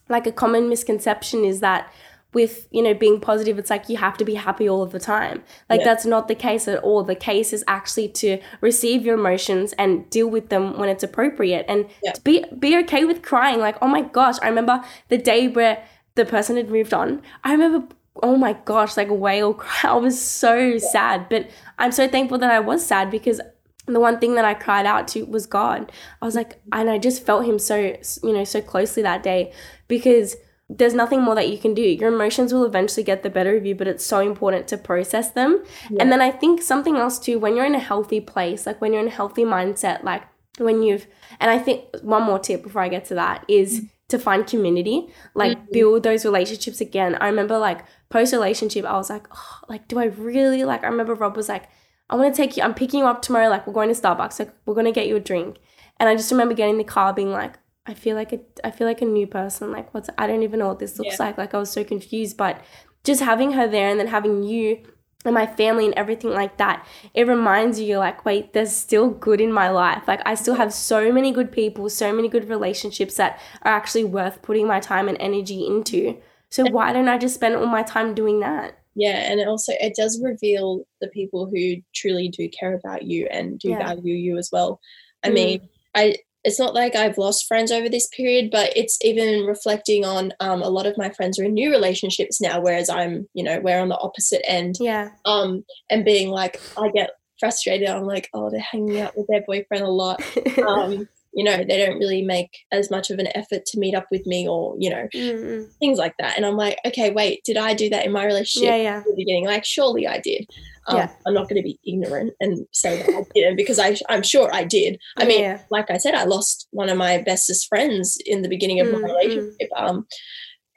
[0.10, 1.90] like a common misconception is that
[2.34, 5.00] with you know being positive it's like you have to be happy all of the
[5.00, 5.44] time.
[5.70, 5.86] Like Yeah.
[5.86, 7.04] that's not the case at all.
[7.04, 11.66] The case is actually to receive your emotions and deal with them when it's appropriate.
[11.68, 12.14] And Yeah.
[12.14, 13.60] to be be okay with crying.
[13.60, 15.84] Like oh my gosh i remember the day where
[16.16, 17.22] the person had moved on.
[17.44, 17.88] I remember
[18.22, 19.92] oh my gosh like wail cry.
[19.92, 21.30] I was so sad.
[21.30, 23.42] But i'm so thankful that i was sad because
[23.86, 25.92] the one thing that I cried out to was God.
[26.22, 26.50] I was mm-hmm.
[26.50, 29.52] like, and I just felt Him so, you know, so closely that day
[29.88, 30.38] because
[30.78, 31.82] there's nothing more that you can do.
[31.82, 35.32] Your emotions will eventually get the better of you, but it's so important to process
[35.32, 35.64] them.
[36.00, 38.92] And then I think something else too, when you're in a healthy place, like when
[38.92, 40.24] you're in a healthy mindset, like
[40.58, 41.06] when you've,
[41.40, 43.90] and I think one more tip before I get to that is mm.
[44.10, 45.72] to find community, like mm-hmm.
[45.72, 47.16] build those relationships again.
[47.22, 50.84] I remember like post relationship, I was like, oh, like, do I really like?
[50.84, 51.70] I remember Rob was like,
[52.10, 52.64] I want to take you.
[52.64, 53.50] I'm picking you up tomorrow.
[53.50, 54.40] Like we're going to Starbucks.
[54.40, 55.58] Like we're gonna get you a drink.
[56.00, 57.54] And I just remember getting the car, being like,
[57.86, 59.72] I feel like a, I feel like a new person.
[59.72, 61.26] Like what's I don't even know what this looks Yeah.
[61.26, 61.38] like.
[61.38, 62.38] Like I was so confused.
[62.38, 62.62] But
[63.04, 64.84] just having her there and then having you
[65.26, 69.10] and my family and everything like that, it reminds you, you're like, wait, there's still
[69.10, 70.04] good in my life.
[70.08, 74.04] Like, I still have so many good people, so many good relationships that are actually
[74.04, 76.18] worth putting my time and energy into.
[76.50, 78.78] So, why don't I just spend all my time doing that?
[78.96, 83.28] Yeah, and it also it does reveal the people who truly do care about you
[83.32, 83.76] and do Yeah.
[83.76, 84.80] value you as well.
[85.24, 85.32] I Mm.
[85.32, 90.04] mean, I it's not like I've lost friends over this period, but it's even reflecting
[90.04, 93.44] on um, a lot of my friends are in new relationships now, whereas I'm, you
[93.44, 94.76] know, we're on the opposite end.
[94.80, 95.10] Yeah.
[95.26, 97.90] Um, and being like, I get frustrated.
[97.90, 100.22] I'm like, oh, they're hanging out with their boyfriend a lot.
[100.64, 104.06] Um, you know, they don't really make as much of an effort to meet up
[104.12, 105.68] with me, or you know, Mm-mm.
[105.80, 106.38] things like that.
[106.38, 108.68] And I'm like, okay, wait, did I do that in my relationship?
[108.70, 109.04] yeah, yeah.
[109.06, 109.46] the beginning.
[109.46, 110.48] Like, surely I did.
[110.88, 111.10] Um, Yeah.
[111.26, 114.54] I'm not going to be ignorant and say that I didn't because I, I'm sure
[114.54, 115.00] I did.
[115.18, 115.62] I mean, Yeah.
[115.72, 119.02] like I said, I lost one of my bestest friends in the beginning of Mm,
[119.02, 119.70] my relationship.
[119.78, 120.06] Um,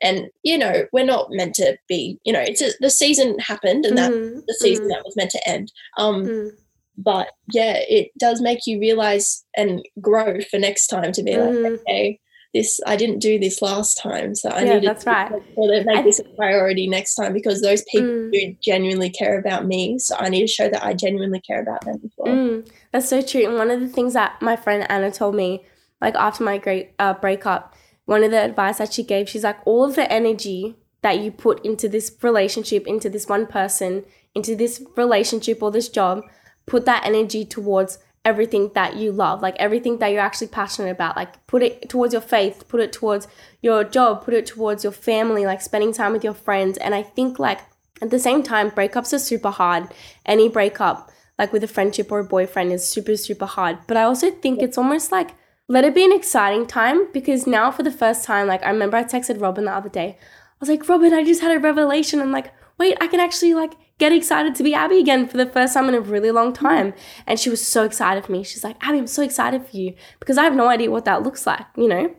[0.02, 2.18] and you know, we're not meant to be.
[2.24, 5.16] You know, it's a, the season happened, and that Mhm, the season mhm, that was
[5.16, 5.72] meant to end.
[5.96, 6.50] Um, mm.
[6.98, 11.54] But yeah, it does make you realize and grow for next time to be like,
[11.54, 11.80] Mhm.
[11.88, 12.20] okay,
[12.54, 15.30] this I didn't do this last time, so I Yeah, need to right.
[15.30, 18.32] make sure make this a priority next time because those people Mm.
[18.32, 19.98] do genuinely care about me.
[19.98, 22.34] So I need to show that I genuinely care about them as well.
[22.34, 23.44] Mm, that's so true.
[23.46, 25.64] And one of the things that my friend Anna told me,
[26.00, 27.74] like after my great uh, breakup,
[28.06, 31.30] one of the advice that she gave, she's like, all of the energy that you
[31.30, 34.04] put into this relationship, into this one person,
[34.34, 36.22] into this relationship or this job,
[36.66, 41.16] put that energy towards everything that you love, like everything that you're actually passionate about.
[41.16, 43.28] Like put it towards your faith, put it towards
[43.62, 46.76] your job, put it towards your family, like spending time with your friends.
[46.78, 47.60] And I think like
[48.02, 49.88] at the same time, breakups are super hard.
[50.26, 53.78] Any breakup, like with a friendship or a boyfriend, is super, super hard.
[53.86, 55.30] But I also think it's almost like
[55.68, 58.96] let it be an exciting time because now for the first time, like I remember
[58.96, 60.18] I texted Robin the other day.
[60.20, 62.20] I was like, Robin, I just had a revelation.
[62.20, 65.46] I'm like, wait, I can actually like get excited to be Abi again for the
[65.46, 66.92] first time in a really long time.
[67.26, 68.42] And she was so excited for me.
[68.44, 71.22] She's like, Abi, I'm so excited for you because I have no idea what that
[71.22, 72.14] looks like, you know?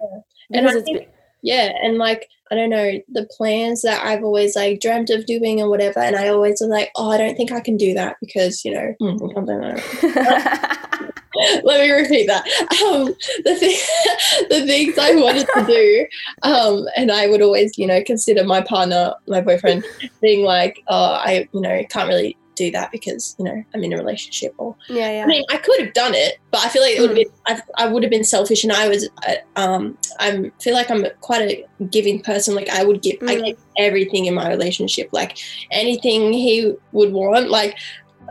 [0.52, 1.08] And I think- been-
[1.44, 5.60] Yeah, and like I don't know the plans that I've always like dreamt of doing
[5.62, 8.18] and whatever, and I always was like, oh, I don't think I can do that
[8.22, 10.84] because you know something like that.
[11.64, 12.46] Let me repeat that.
[12.84, 13.78] Um, the thing,
[14.50, 16.08] the things I wanted to do,
[16.44, 19.86] um, and I would always, you know, consider my partner, my boyfriend,
[20.22, 23.94] being like, oh, I, you know, can't really do that because you know I'm in
[23.94, 25.24] a relationship or yeah, yeah.
[25.24, 27.32] I mean, I could have done it, but I feel like it would have been.
[27.48, 29.08] I, I would have been selfish, and I was.
[29.28, 32.56] uh, Um, I feel like I'm quite a giving person.
[32.56, 33.18] Like I would give.
[33.22, 33.46] I Mm.
[33.46, 35.10] gave everything in my relationship.
[35.12, 35.38] Like
[35.72, 37.50] anything he would want.
[37.50, 37.76] Like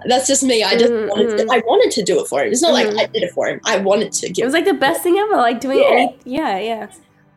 [0.06, 0.62] that's just me.
[0.62, 1.38] I just Mhm, wanted.
[1.38, 1.50] To, mhm.
[1.56, 2.52] I wanted to do it for him.
[2.52, 3.60] It's not like I did it for him.
[3.64, 4.42] I wanted to give.
[4.42, 5.90] It was like the best thing ever, like doing Yeah.
[5.96, 6.86] any yeah, yeah.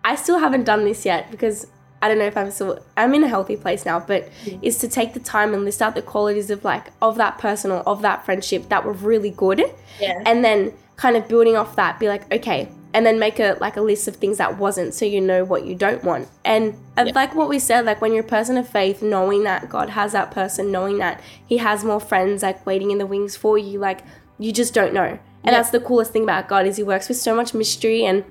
[0.03, 1.67] I still haven't done this yet because
[2.01, 4.59] I don't know if I'm still I'm in a healthy place now, but Mm.
[4.61, 7.71] is to take the time and list out the qualities of like of that person
[7.71, 9.63] or of that friendship that were really good
[9.99, 10.21] yeah.
[10.25, 13.77] and then kind of building off that be like, okay, and then make a like
[13.77, 16.27] a list of things that wasn't so you know what you don't want.
[16.43, 17.11] And uh, Yeah.
[17.15, 20.11] like what we said, like when you're a person of faith, knowing that God has
[20.13, 23.77] that person, knowing that he has more friends like waiting in the wings for you,
[23.79, 23.99] like
[24.39, 25.03] you just don't know.
[25.11, 25.51] And Yeah.
[25.51, 28.23] that's the coolest thing about God is he works with so much mystery and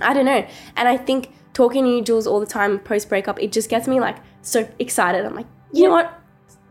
[0.00, 0.44] I don't know.
[0.76, 3.88] And I think talking to you, Jules, all the time post breakup, it just gets
[3.88, 5.24] me like so excited.
[5.24, 6.20] I'm like, you know what?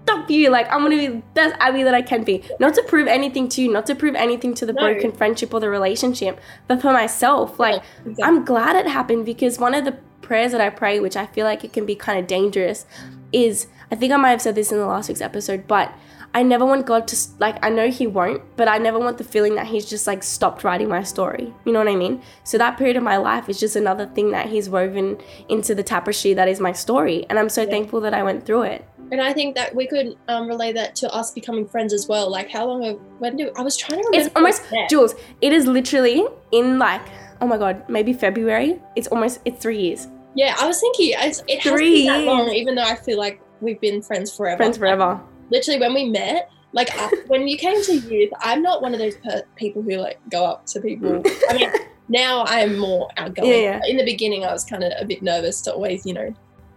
[0.03, 0.49] Stop you.
[0.49, 2.43] Like, I'm gonna be the best Abi that I can be.
[2.59, 4.81] Not to prove anything to you, not to prove anything to the No.
[4.81, 7.57] broken friendship or the relationship, but for myself.
[7.57, 8.23] Like, exactly.
[8.23, 11.45] I'm glad it happened because one of the prayers that I pray, which I feel
[11.45, 12.85] like it can be kind of dangerous,
[13.31, 15.93] is I think I might have said this in the last week's episode, but
[16.35, 19.23] I never want God to, like, I know He won't, but I never want the
[19.23, 21.53] feeling that He's just, like, stopped writing my story.
[21.65, 22.21] You know what I mean?
[22.43, 25.19] So that period of my life is just another thing that He's woven
[25.49, 27.25] into the tapestry that is my story.
[27.29, 28.85] And I'm so thankful that I went through it.
[29.11, 32.31] And I think that we could um, relay that to us becoming friends as well.
[32.31, 32.81] Like how long?
[32.83, 34.27] Have, when do I was trying to remember?
[34.27, 34.63] It's almost.
[34.89, 37.01] Jules, it is literally in, like,
[37.41, 38.81] oh my God, maybe February.
[38.95, 40.07] It's almost, it's three years.
[40.35, 42.55] Yeah, I was thinking it's, it Three been that long, years.
[42.55, 44.57] even though I feel like we've been friends forever.
[44.57, 45.21] Friends forever.
[45.49, 48.99] Literally when we met like I- when you came to youth i'm not one of
[48.99, 51.69] those per- people who like go up to people i mean
[52.09, 53.81] now i'm more outgoing Yeah, yeah.
[53.87, 56.33] in the beginning i was kind of a bit nervous to always you know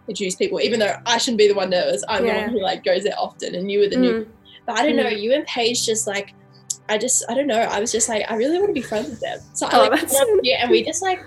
[0.08, 2.34] introduce people even though i shouldn't be the one nervous i'm Yeah.
[2.34, 4.28] the one who like goes there often and you were the new Mm.
[4.66, 5.20] but i don't know Mm.
[5.20, 6.32] you and paige just like
[6.88, 9.08] i just i don't know i was just like i really want to be friends
[9.10, 11.20] with them so Oh, i like that's- up and we just like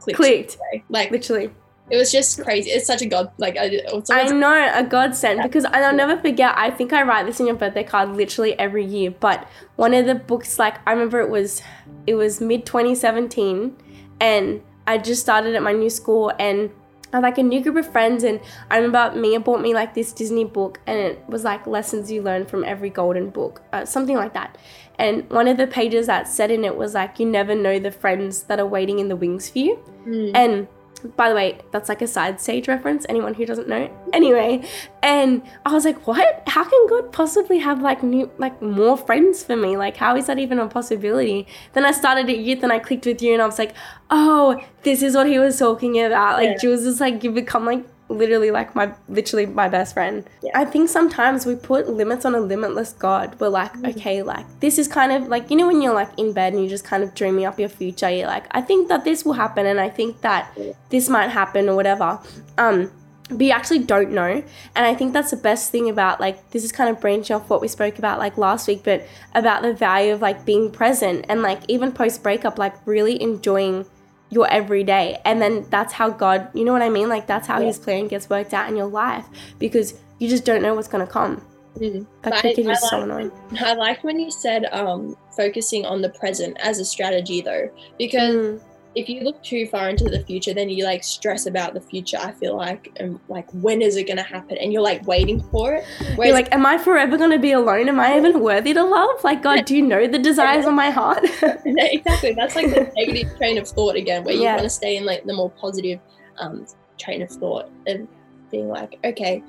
[0.00, 0.56] clicked, Clicked.
[0.88, 1.50] like Literally.
[1.90, 2.70] It was just crazy.
[2.70, 6.54] It's such a god like I, I know a godsend because and I'll never forget.
[6.56, 9.10] I think I write this in your birthday card literally every year.
[9.10, 11.62] But one of the books, like I remember, it was
[12.06, 13.76] it was mid 2017,
[14.20, 16.70] and I just started at my new school, and
[17.12, 19.94] I had like a new group of friends, and I remember Mia bought me like
[19.94, 23.86] this Disney book, and it was like lessons you learn from every golden book, uh,
[23.86, 24.58] something like that.
[24.98, 27.92] And one of the pages that said in it was like, you never know the
[27.92, 29.78] friends that are waiting in the wings for you.
[30.04, 30.32] Mm.
[30.34, 30.68] And
[31.16, 33.90] by the way, that's like a side stage reference, anyone who doesn't know.
[34.12, 34.62] Anyway,
[35.02, 36.42] and I was like, what?
[36.46, 39.76] How can God possibly have like new like more friends for me?
[39.76, 41.46] Like how is that even a possibility?
[41.72, 43.74] Then I started at youth and I clicked with you and I was like,
[44.10, 46.38] oh, this is what he was talking about.
[46.38, 46.56] Like Yeah.
[46.58, 50.24] Jules is like you become like literally like my literally my best friend.
[50.42, 50.52] Yeah.
[50.54, 53.38] I think sometimes we put limits on a limitless God.
[53.38, 56.32] We're like, okay, like this is kind of like you know when you're like in
[56.32, 58.10] bed and you're just kind of dreaming up your future.
[58.10, 60.56] You're like, I think that this will happen, and I think that
[60.88, 62.20] this might happen or whatever.
[62.56, 62.90] Um,
[63.30, 64.42] but you actually don't know,
[64.74, 67.50] and I think that's the best thing about like this is kind of branching off
[67.50, 71.26] what we spoke about like last week, but about the value of like being present
[71.28, 73.84] and like even post breakup, like really enjoying
[74.30, 75.20] your everyday.
[75.24, 77.08] And then that's how god you know what i mean?
[77.08, 77.66] Like that's how Yeah.
[77.66, 79.26] his plan gets worked out in your life
[79.58, 81.40] because you just don't know what's going to come
[81.78, 82.06] Mm.
[82.22, 83.32] cricket I- is I so like- annoying.
[83.60, 88.34] I liked when you said um, focusing on the present as a strategy, though, because
[88.34, 88.60] Mm,
[88.94, 92.16] if you look too far into the future, then you like stress about the future.
[92.20, 94.56] I feel like, and like, when is it gonna happen?
[94.58, 95.84] And you're like waiting for it.
[96.16, 98.82] Whereas, you're like am i forever going to be alone am i even worthy to
[98.82, 102.90] love like god do you know the desires on my heart exactly, that's like the
[102.96, 104.54] negative train of thought again, where you Yeah.
[104.54, 106.00] want to stay in like the more positive
[106.38, 106.66] um,
[106.98, 108.08] train of thought and
[108.50, 109.42] being like, okay,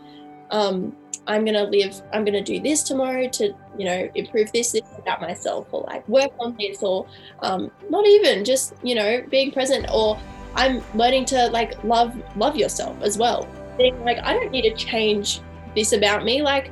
[0.52, 0.96] um,
[1.28, 5.22] I'm gonna live, I'm gonna do this tomorrow to, you know, improve this, this about
[5.22, 7.08] myself, or like work on this, or
[7.42, 10.20] um, not even just, you know, being present, or
[10.56, 13.48] I'm learning to like love love yourself as well.
[13.78, 15.42] Being like, I don't need to change
[15.76, 16.70] this about me, like.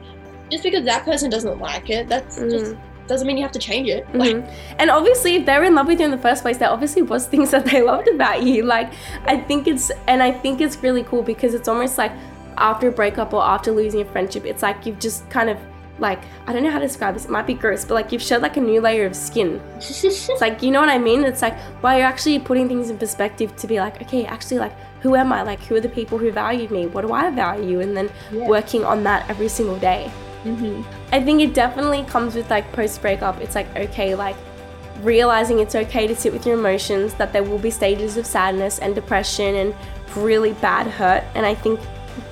[0.50, 3.60] Just because that person doesn't like it, that's just Mm, doesn't mean you have to
[3.60, 4.06] change it.
[4.14, 4.54] Like, mhm.
[4.80, 7.28] and obviously if they're in love with you in the first place there obviously was
[7.34, 8.92] things that they loved about you like
[9.26, 12.12] i think it's and i think it's really cool because it's almost like
[12.58, 15.58] after a breakup or after losing a friendship it's like you've just kind of
[16.00, 18.22] like i don't know how to describe this it might be gross but like you've
[18.22, 21.24] shed like a new layer of skin It's like, you know what I mean?
[21.24, 24.74] It's like, while you're actually putting things in perspective to be like, okay, actually, like,
[25.02, 25.42] who am I?
[25.44, 26.88] Like, who are the people who value me?
[26.88, 27.80] What do I value?
[27.82, 28.48] And then Yeah.
[28.48, 30.12] working on that every single day.
[30.46, 30.84] Mhm.
[31.12, 33.40] I think it definitely comes with like post breakup.
[33.42, 34.36] It's like, okay, like,
[35.04, 38.80] realizing it's okay to sit with your emotions, that there will be stages of sadness
[38.80, 39.74] and depression and
[40.16, 41.24] really bad hurt.
[41.36, 41.80] And I think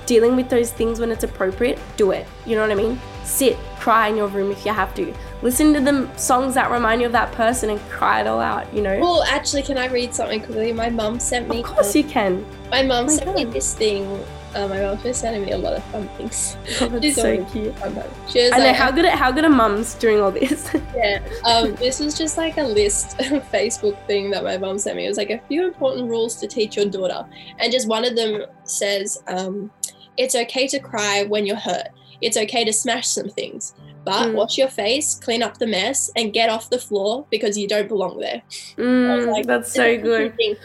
[0.06, 2.26] dealing with those things when it's appropriate, do it.
[2.46, 3.00] You know what I mean?
[3.24, 5.14] Sit, cry in your room if you have to.
[5.42, 8.72] Listen to the songs that remind you of that person and cry it all out,
[8.72, 8.98] you know?
[8.98, 10.72] Well, actually, can I read something quickly?
[10.72, 11.60] My mum sent me.
[11.60, 12.46] Of course you can.
[12.70, 14.24] My mum sent me this thing.
[14.56, 16.56] Uh, my mum's been sending me a lot of fun things.
[16.80, 17.78] Oh, that's She's so cute.
[17.78, 17.92] fun.
[18.26, 20.74] She was I know how good are, how good are mums doing all this?
[20.96, 21.20] yeah.
[21.44, 23.18] Um, this was just like a list,
[23.52, 25.04] Facebook thing that my mum sent me.
[25.04, 27.26] It was like a few important rules to teach your daughter,
[27.58, 29.70] and just one of them says, um,
[30.16, 31.88] "It's okay to cry when you're hurt.
[32.20, 33.72] It's okay to smash some things."
[34.04, 34.34] But Mm.
[34.34, 37.88] wash your face, clean up the mess, and get off the floor because you don't
[37.88, 38.42] belong there.
[38.78, 40.32] Mm, like, that's so good.
[40.36, 40.58] Think,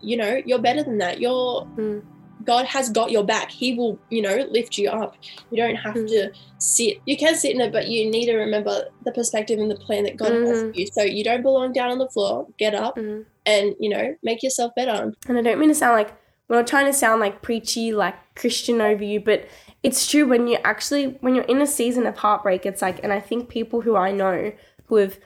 [0.00, 1.20] You know, you're better than that.
[1.20, 2.04] You're Mm.
[2.44, 3.50] God has got your back.
[3.50, 5.16] He will, you know, lift you up.
[5.50, 6.08] You don't have Mm.
[6.08, 6.98] to sit.
[7.06, 10.04] You can sit in it, but you need to remember the perspective and the plan
[10.04, 10.70] that God has Mhm.
[10.70, 10.86] for you.
[10.92, 12.46] So you don't belong down on the floor.
[12.58, 13.24] Get up Mm.
[13.46, 15.12] and, you know, make yourself better.
[15.28, 16.12] And I don't mean to sound like
[16.48, 19.46] we're not trying to sound like preachy, like Christian over you, but
[19.82, 23.12] it's true when you actually when you're in a season of heartbreak, it's like and
[23.12, 24.52] I think people who I know
[24.86, 25.18] who have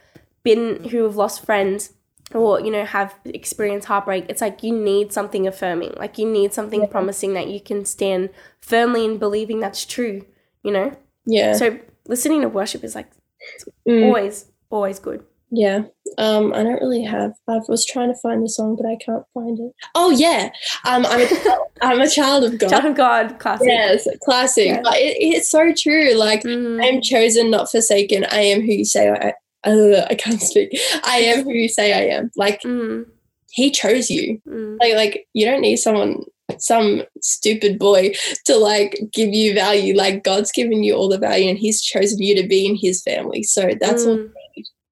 [0.42, 1.92] been who have lost friends
[2.34, 5.92] or you know have experienced heartbreak it's like you need something affirming.
[5.96, 8.30] Like you need something promising that you can stand
[8.60, 10.24] firmly in believing that's true
[10.62, 10.96] you know?
[11.26, 11.52] Yeah.
[11.54, 13.10] so listening to worship is like
[13.88, 15.82] Mm, always always good yeah.
[16.18, 17.32] Um, I don't really have.
[17.48, 19.72] I was trying to find the song, but I can't find it.
[19.94, 20.50] Oh yeah.
[20.84, 22.70] Um, I'm a, I'm a child of God.
[22.70, 24.66] child of god classic Yes, classic.
[24.66, 24.80] Yeah.
[24.82, 26.14] But it, it's so true.
[26.14, 26.82] Like Mm.
[26.82, 28.26] I am chosen, not forsaken.
[28.30, 29.34] I am who you say I.
[29.62, 30.70] Uh, I can't speak.
[31.04, 32.30] I am who you say I am.
[32.36, 33.04] Like Mm,
[33.50, 34.40] he chose you.
[34.48, 34.78] mm.
[34.80, 36.24] Like like you don't need someone,
[36.58, 38.12] some stupid boy
[38.46, 39.94] to like give you value.
[39.94, 43.02] Like God's given you all the value, and He's chosen you to be in His
[43.02, 43.42] family.
[43.42, 44.28] So that's all.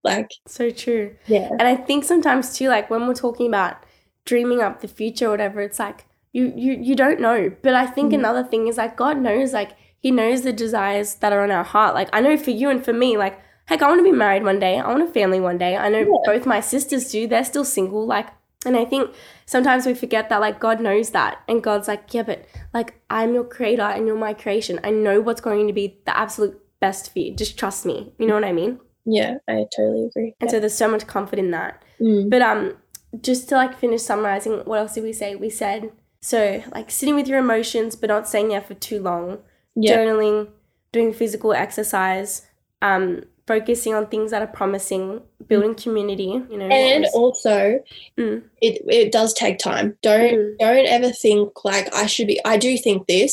[0.08, 3.76] Mm, Like so true yeah, And I think sometimes too, like when we're talking about
[4.24, 7.50] dreaming up the future or whatever, it's like you you you don't know.
[7.62, 8.18] But I think Mhm.
[8.20, 11.64] another thing is like God knows, like He knows the desires that are on our
[11.64, 11.94] heart.
[11.94, 14.44] Like I know for you and for me, like heck, I want to be married
[14.44, 14.78] one day.
[14.78, 15.76] I want a family one day.
[15.76, 16.22] I know Yeah.
[16.32, 17.26] both my sisters do.
[17.26, 18.06] They're still single.
[18.06, 18.28] Like
[18.66, 19.10] And I think
[19.46, 21.38] sometimes we forget that like God knows that.
[21.48, 22.44] And God's like, yeah, but
[22.74, 24.80] like I'm your creator and you're my creation.
[24.84, 27.34] I know what's going to be the absolute best for you.
[27.36, 28.12] Just trust me.
[28.18, 28.80] You know what I mean?
[29.04, 30.34] Yeah, I totally agree.
[30.40, 31.82] And so there's so much comfort in that.
[32.00, 32.30] Mm.
[32.30, 32.76] But um
[33.20, 35.34] just to like finish summarizing, what else did we say?
[35.34, 35.90] We said
[36.20, 39.38] so like sitting with your emotions but not staying there for too long.
[39.74, 39.96] Yeah.
[39.96, 40.48] Journaling,
[40.92, 42.46] doing physical exercise,
[42.82, 46.66] um, focusing on things that are promising, building community, you know.
[46.66, 47.80] and also
[48.18, 48.42] Mm.
[48.60, 50.58] it, it does take time don't Mm.
[50.58, 53.32] don't ever think like i should be i do think this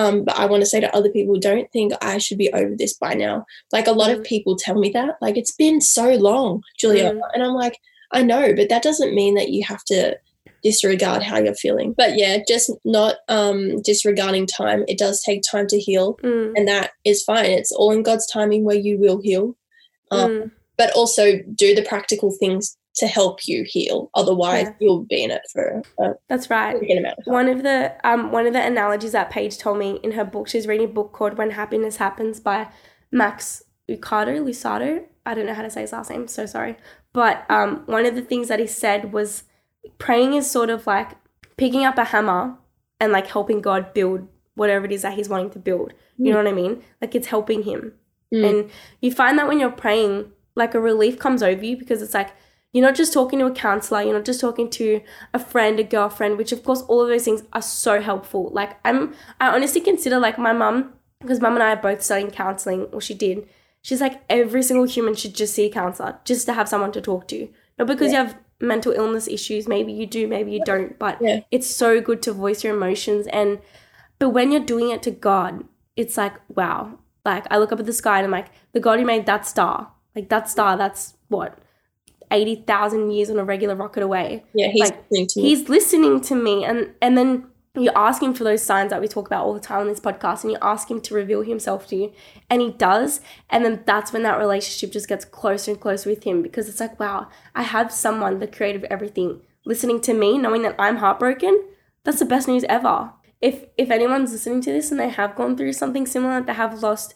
[0.00, 2.74] um but i want to say to other people don't think i should be over
[2.76, 4.26] this by now like a lot of Mm.
[4.32, 7.20] people tell me that like it's been so long julia Mm.
[7.34, 7.76] and i'm like
[8.12, 9.98] i know but that doesn't mean that you have to
[10.62, 15.66] disregard how you're feeling but yeah just not um disregarding time it does take time
[15.66, 19.20] to heal Mm, and that is fine it's all in god's timing where you will
[19.20, 19.56] heal
[20.10, 24.10] um, mm, but also do the practical things to help you heal.
[24.14, 24.72] Otherwise, Yeah.
[24.80, 26.76] you'll be in it for a that's right.
[26.76, 27.14] of.
[27.24, 30.48] One of the um one of the analogies that Paige told me in her book,
[30.48, 32.68] she's reading a book called When Happiness Happens by
[33.12, 35.04] Max Lucado, Lucado.
[35.26, 36.76] I don't know how to say his last name, so sorry.
[37.12, 39.44] But um one of the things that he said was
[39.98, 41.12] praying is sort of like
[41.56, 42.56] picking up a hammer
[43.00, 45.92] and like helping God build whatever it is that he's wanting to build.
[46.18, 46.82] You know what I mean?
[47.00, 47.92] Like it's helping him.
[48.32, 48.48] Mm.
[48.48, 48.70] And
[49.00, 52.30] you find that when you're praying, like a relief comes over you because it's like
[52.72, 55.00] you're not just talking to a counselor, you're not just talking to
[55.34, 58.50] a friend, a girlfriend, which of course all of those things are so helpful.
[58.52, 62.30] Like I'm I honestly consider like my mum, because mum and I are both studying
[62.30, 63.46] counselling, or she did,
[63.82, 67.00] she's like every single human should just see a counsellor, just to have someone to
[67.00, 67.48] talk to.
[67.78, 71.40] Not because you have mental illness issues, maybe you do, maybe you don't, but Yeah.
[71.50, 73.58] it's so good to voice your emotions and
[74.18, 76.98] but when you're doing it to God, it's like, wow.
[77.24, 79.46] Like I look up at the sky and I'm like, the God who made that
[79.46, 81.58] star, like that star, that's what,
[82.30, 84.42] 80,000 years on a regular rocket away.
[84.54, 85.48] yeah, he's like, listening to me.
[85.48, 86.64] He's listening to me.
[86.64, 87.46] And, and then
[87.82, 90.00] you ask him for those signs that we talk about all the time on this
[90.00, 92.12] podcast and you ask him to reveal himself to you.
[92.48, 93.20] And he does.
[93.50, 96.80] And then that's when that relationship just gets closer and closer with him because it's
[96.80, 100.96] like, wow, I have someone, the creator of everything, listening to me, knowing that I'm
[100.96, 101.64] heartbroken.
[102.04, 103.12] That's the best news ever.
[103.40, 106.82] If if anyone's listening to this and they have gone through something similar, they have
[106.82, 107.14] lost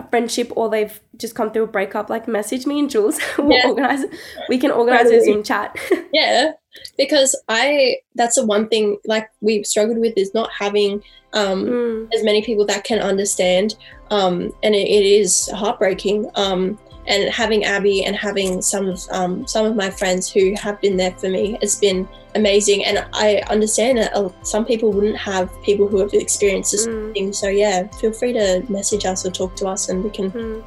[0.00, 3.18] a friendship or they've just come through a breakup, like message me and Jules.
[3.38, 3.68] we'll Yeah.
[3.68, 4.04] organize
[4.48, 5.24] we can organize a Totally.
[5.24, 5.76] Zoom chat.
[6.12, 6.52] yeah,
[6.96, 12.08] because I that's the one thing like we've struggled with is not having um Mm,
[12.12, 13.76] as many people that can understand
[14.10, 16.76] um and it, it is heartbreaking um
[17.06, 20.96] and having Abi and having some of um, some of my friends who have been
[20.96, 22.84] there for me has been amazing.
[22.84, 27.32] And I understand that some people wouldn't have people who have experienced this mm, thing.
[27.32, 30.62] So yeah, feel free to message us or talk to us, and we can mm.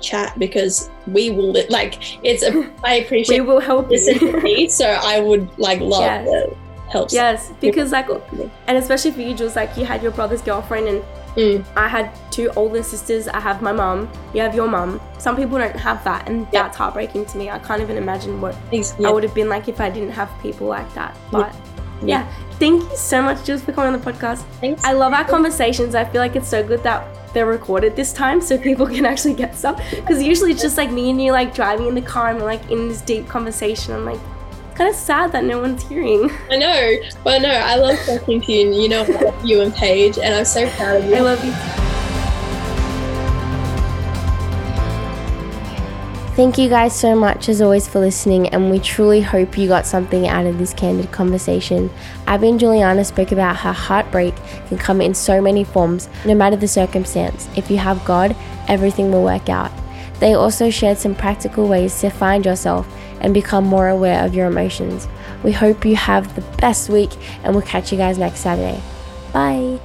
[0.00, 2.42] chat because we will li- like it's.
[2.42, 2.50] A,
[2.84, 4.40] I We appreciate will help listen to you.
[4.40, 6.26] me, so I would like love Yes.
[6.26, 6.56] to
[6.90, 7.12] help.
[7.12, 8.08] yes, because like
[8.66, 11.04] and especially for you, Jules, like you had your brother's girlfriend and
[11.36, 11.64] Mm.
[11.76, 13.28] I had two older sisters.
[13.28, 14.08] I have my mum.
[14.34, 15.00] You have your mum.
[15.18, 16.62] Some people don't have that, and Yeah.
[16.64, 17.50] that's heartbreaking to me.
[17.50, 18.94] I can't even imagine what Thanks.
[19.04, 21.14] I would have been like if I didn't have people like that.
[21.30, 21.52] But
[22.02, 22.06] Yeah.
[22.20, 22.26] yeah,
[22.58, 24.44] thank you so much, Jules, for coming on the podcast.
[24.60, 24.82] Thanks.
[24.84, 25.94] I love our conversations.
[25.94, 29.34] I feel like it's so good that they're recorded this time so people can actually
[29.34, 29.78] get stuff.
[29.90, 32.46] Because usually it's just like me and you like driving in the car and we're
[32.46, 33.92] like in this deep conversation.
[33.94, 34.20] I'm like,
[34.76, 36.30] kind of sad that no one's hearing.
[36.50, 39.62] I know, but no, I love talking to you, and you know, I love you
[39.62, 41.14] and Paige, and I'm so proud of you.
[41.16, 41.52] I love you.
[46.36, 49.86] Thank you guys so much as always for listening, and we truly hope you got
[49.86, 51.88] something out of this candid conversation.
[52.26, 54.34] Abi and Juliana spoke about how heartbreak
[54.68, 57.48] can come in so many forms, no matter the circumstance.
[57.56, 58.36] If you have God,
[58.68, 59.72] everything will work out.
[60.20, 62.86] They also shared some practical ways to find yourself
[63.20, 65.08] and become more aware of your emotions.
[65.42, 67.10] We hope you have the best week,
[67.42, 68.82] and we'll catch you guys next Saturday.
[69.32, 69.80] Bye.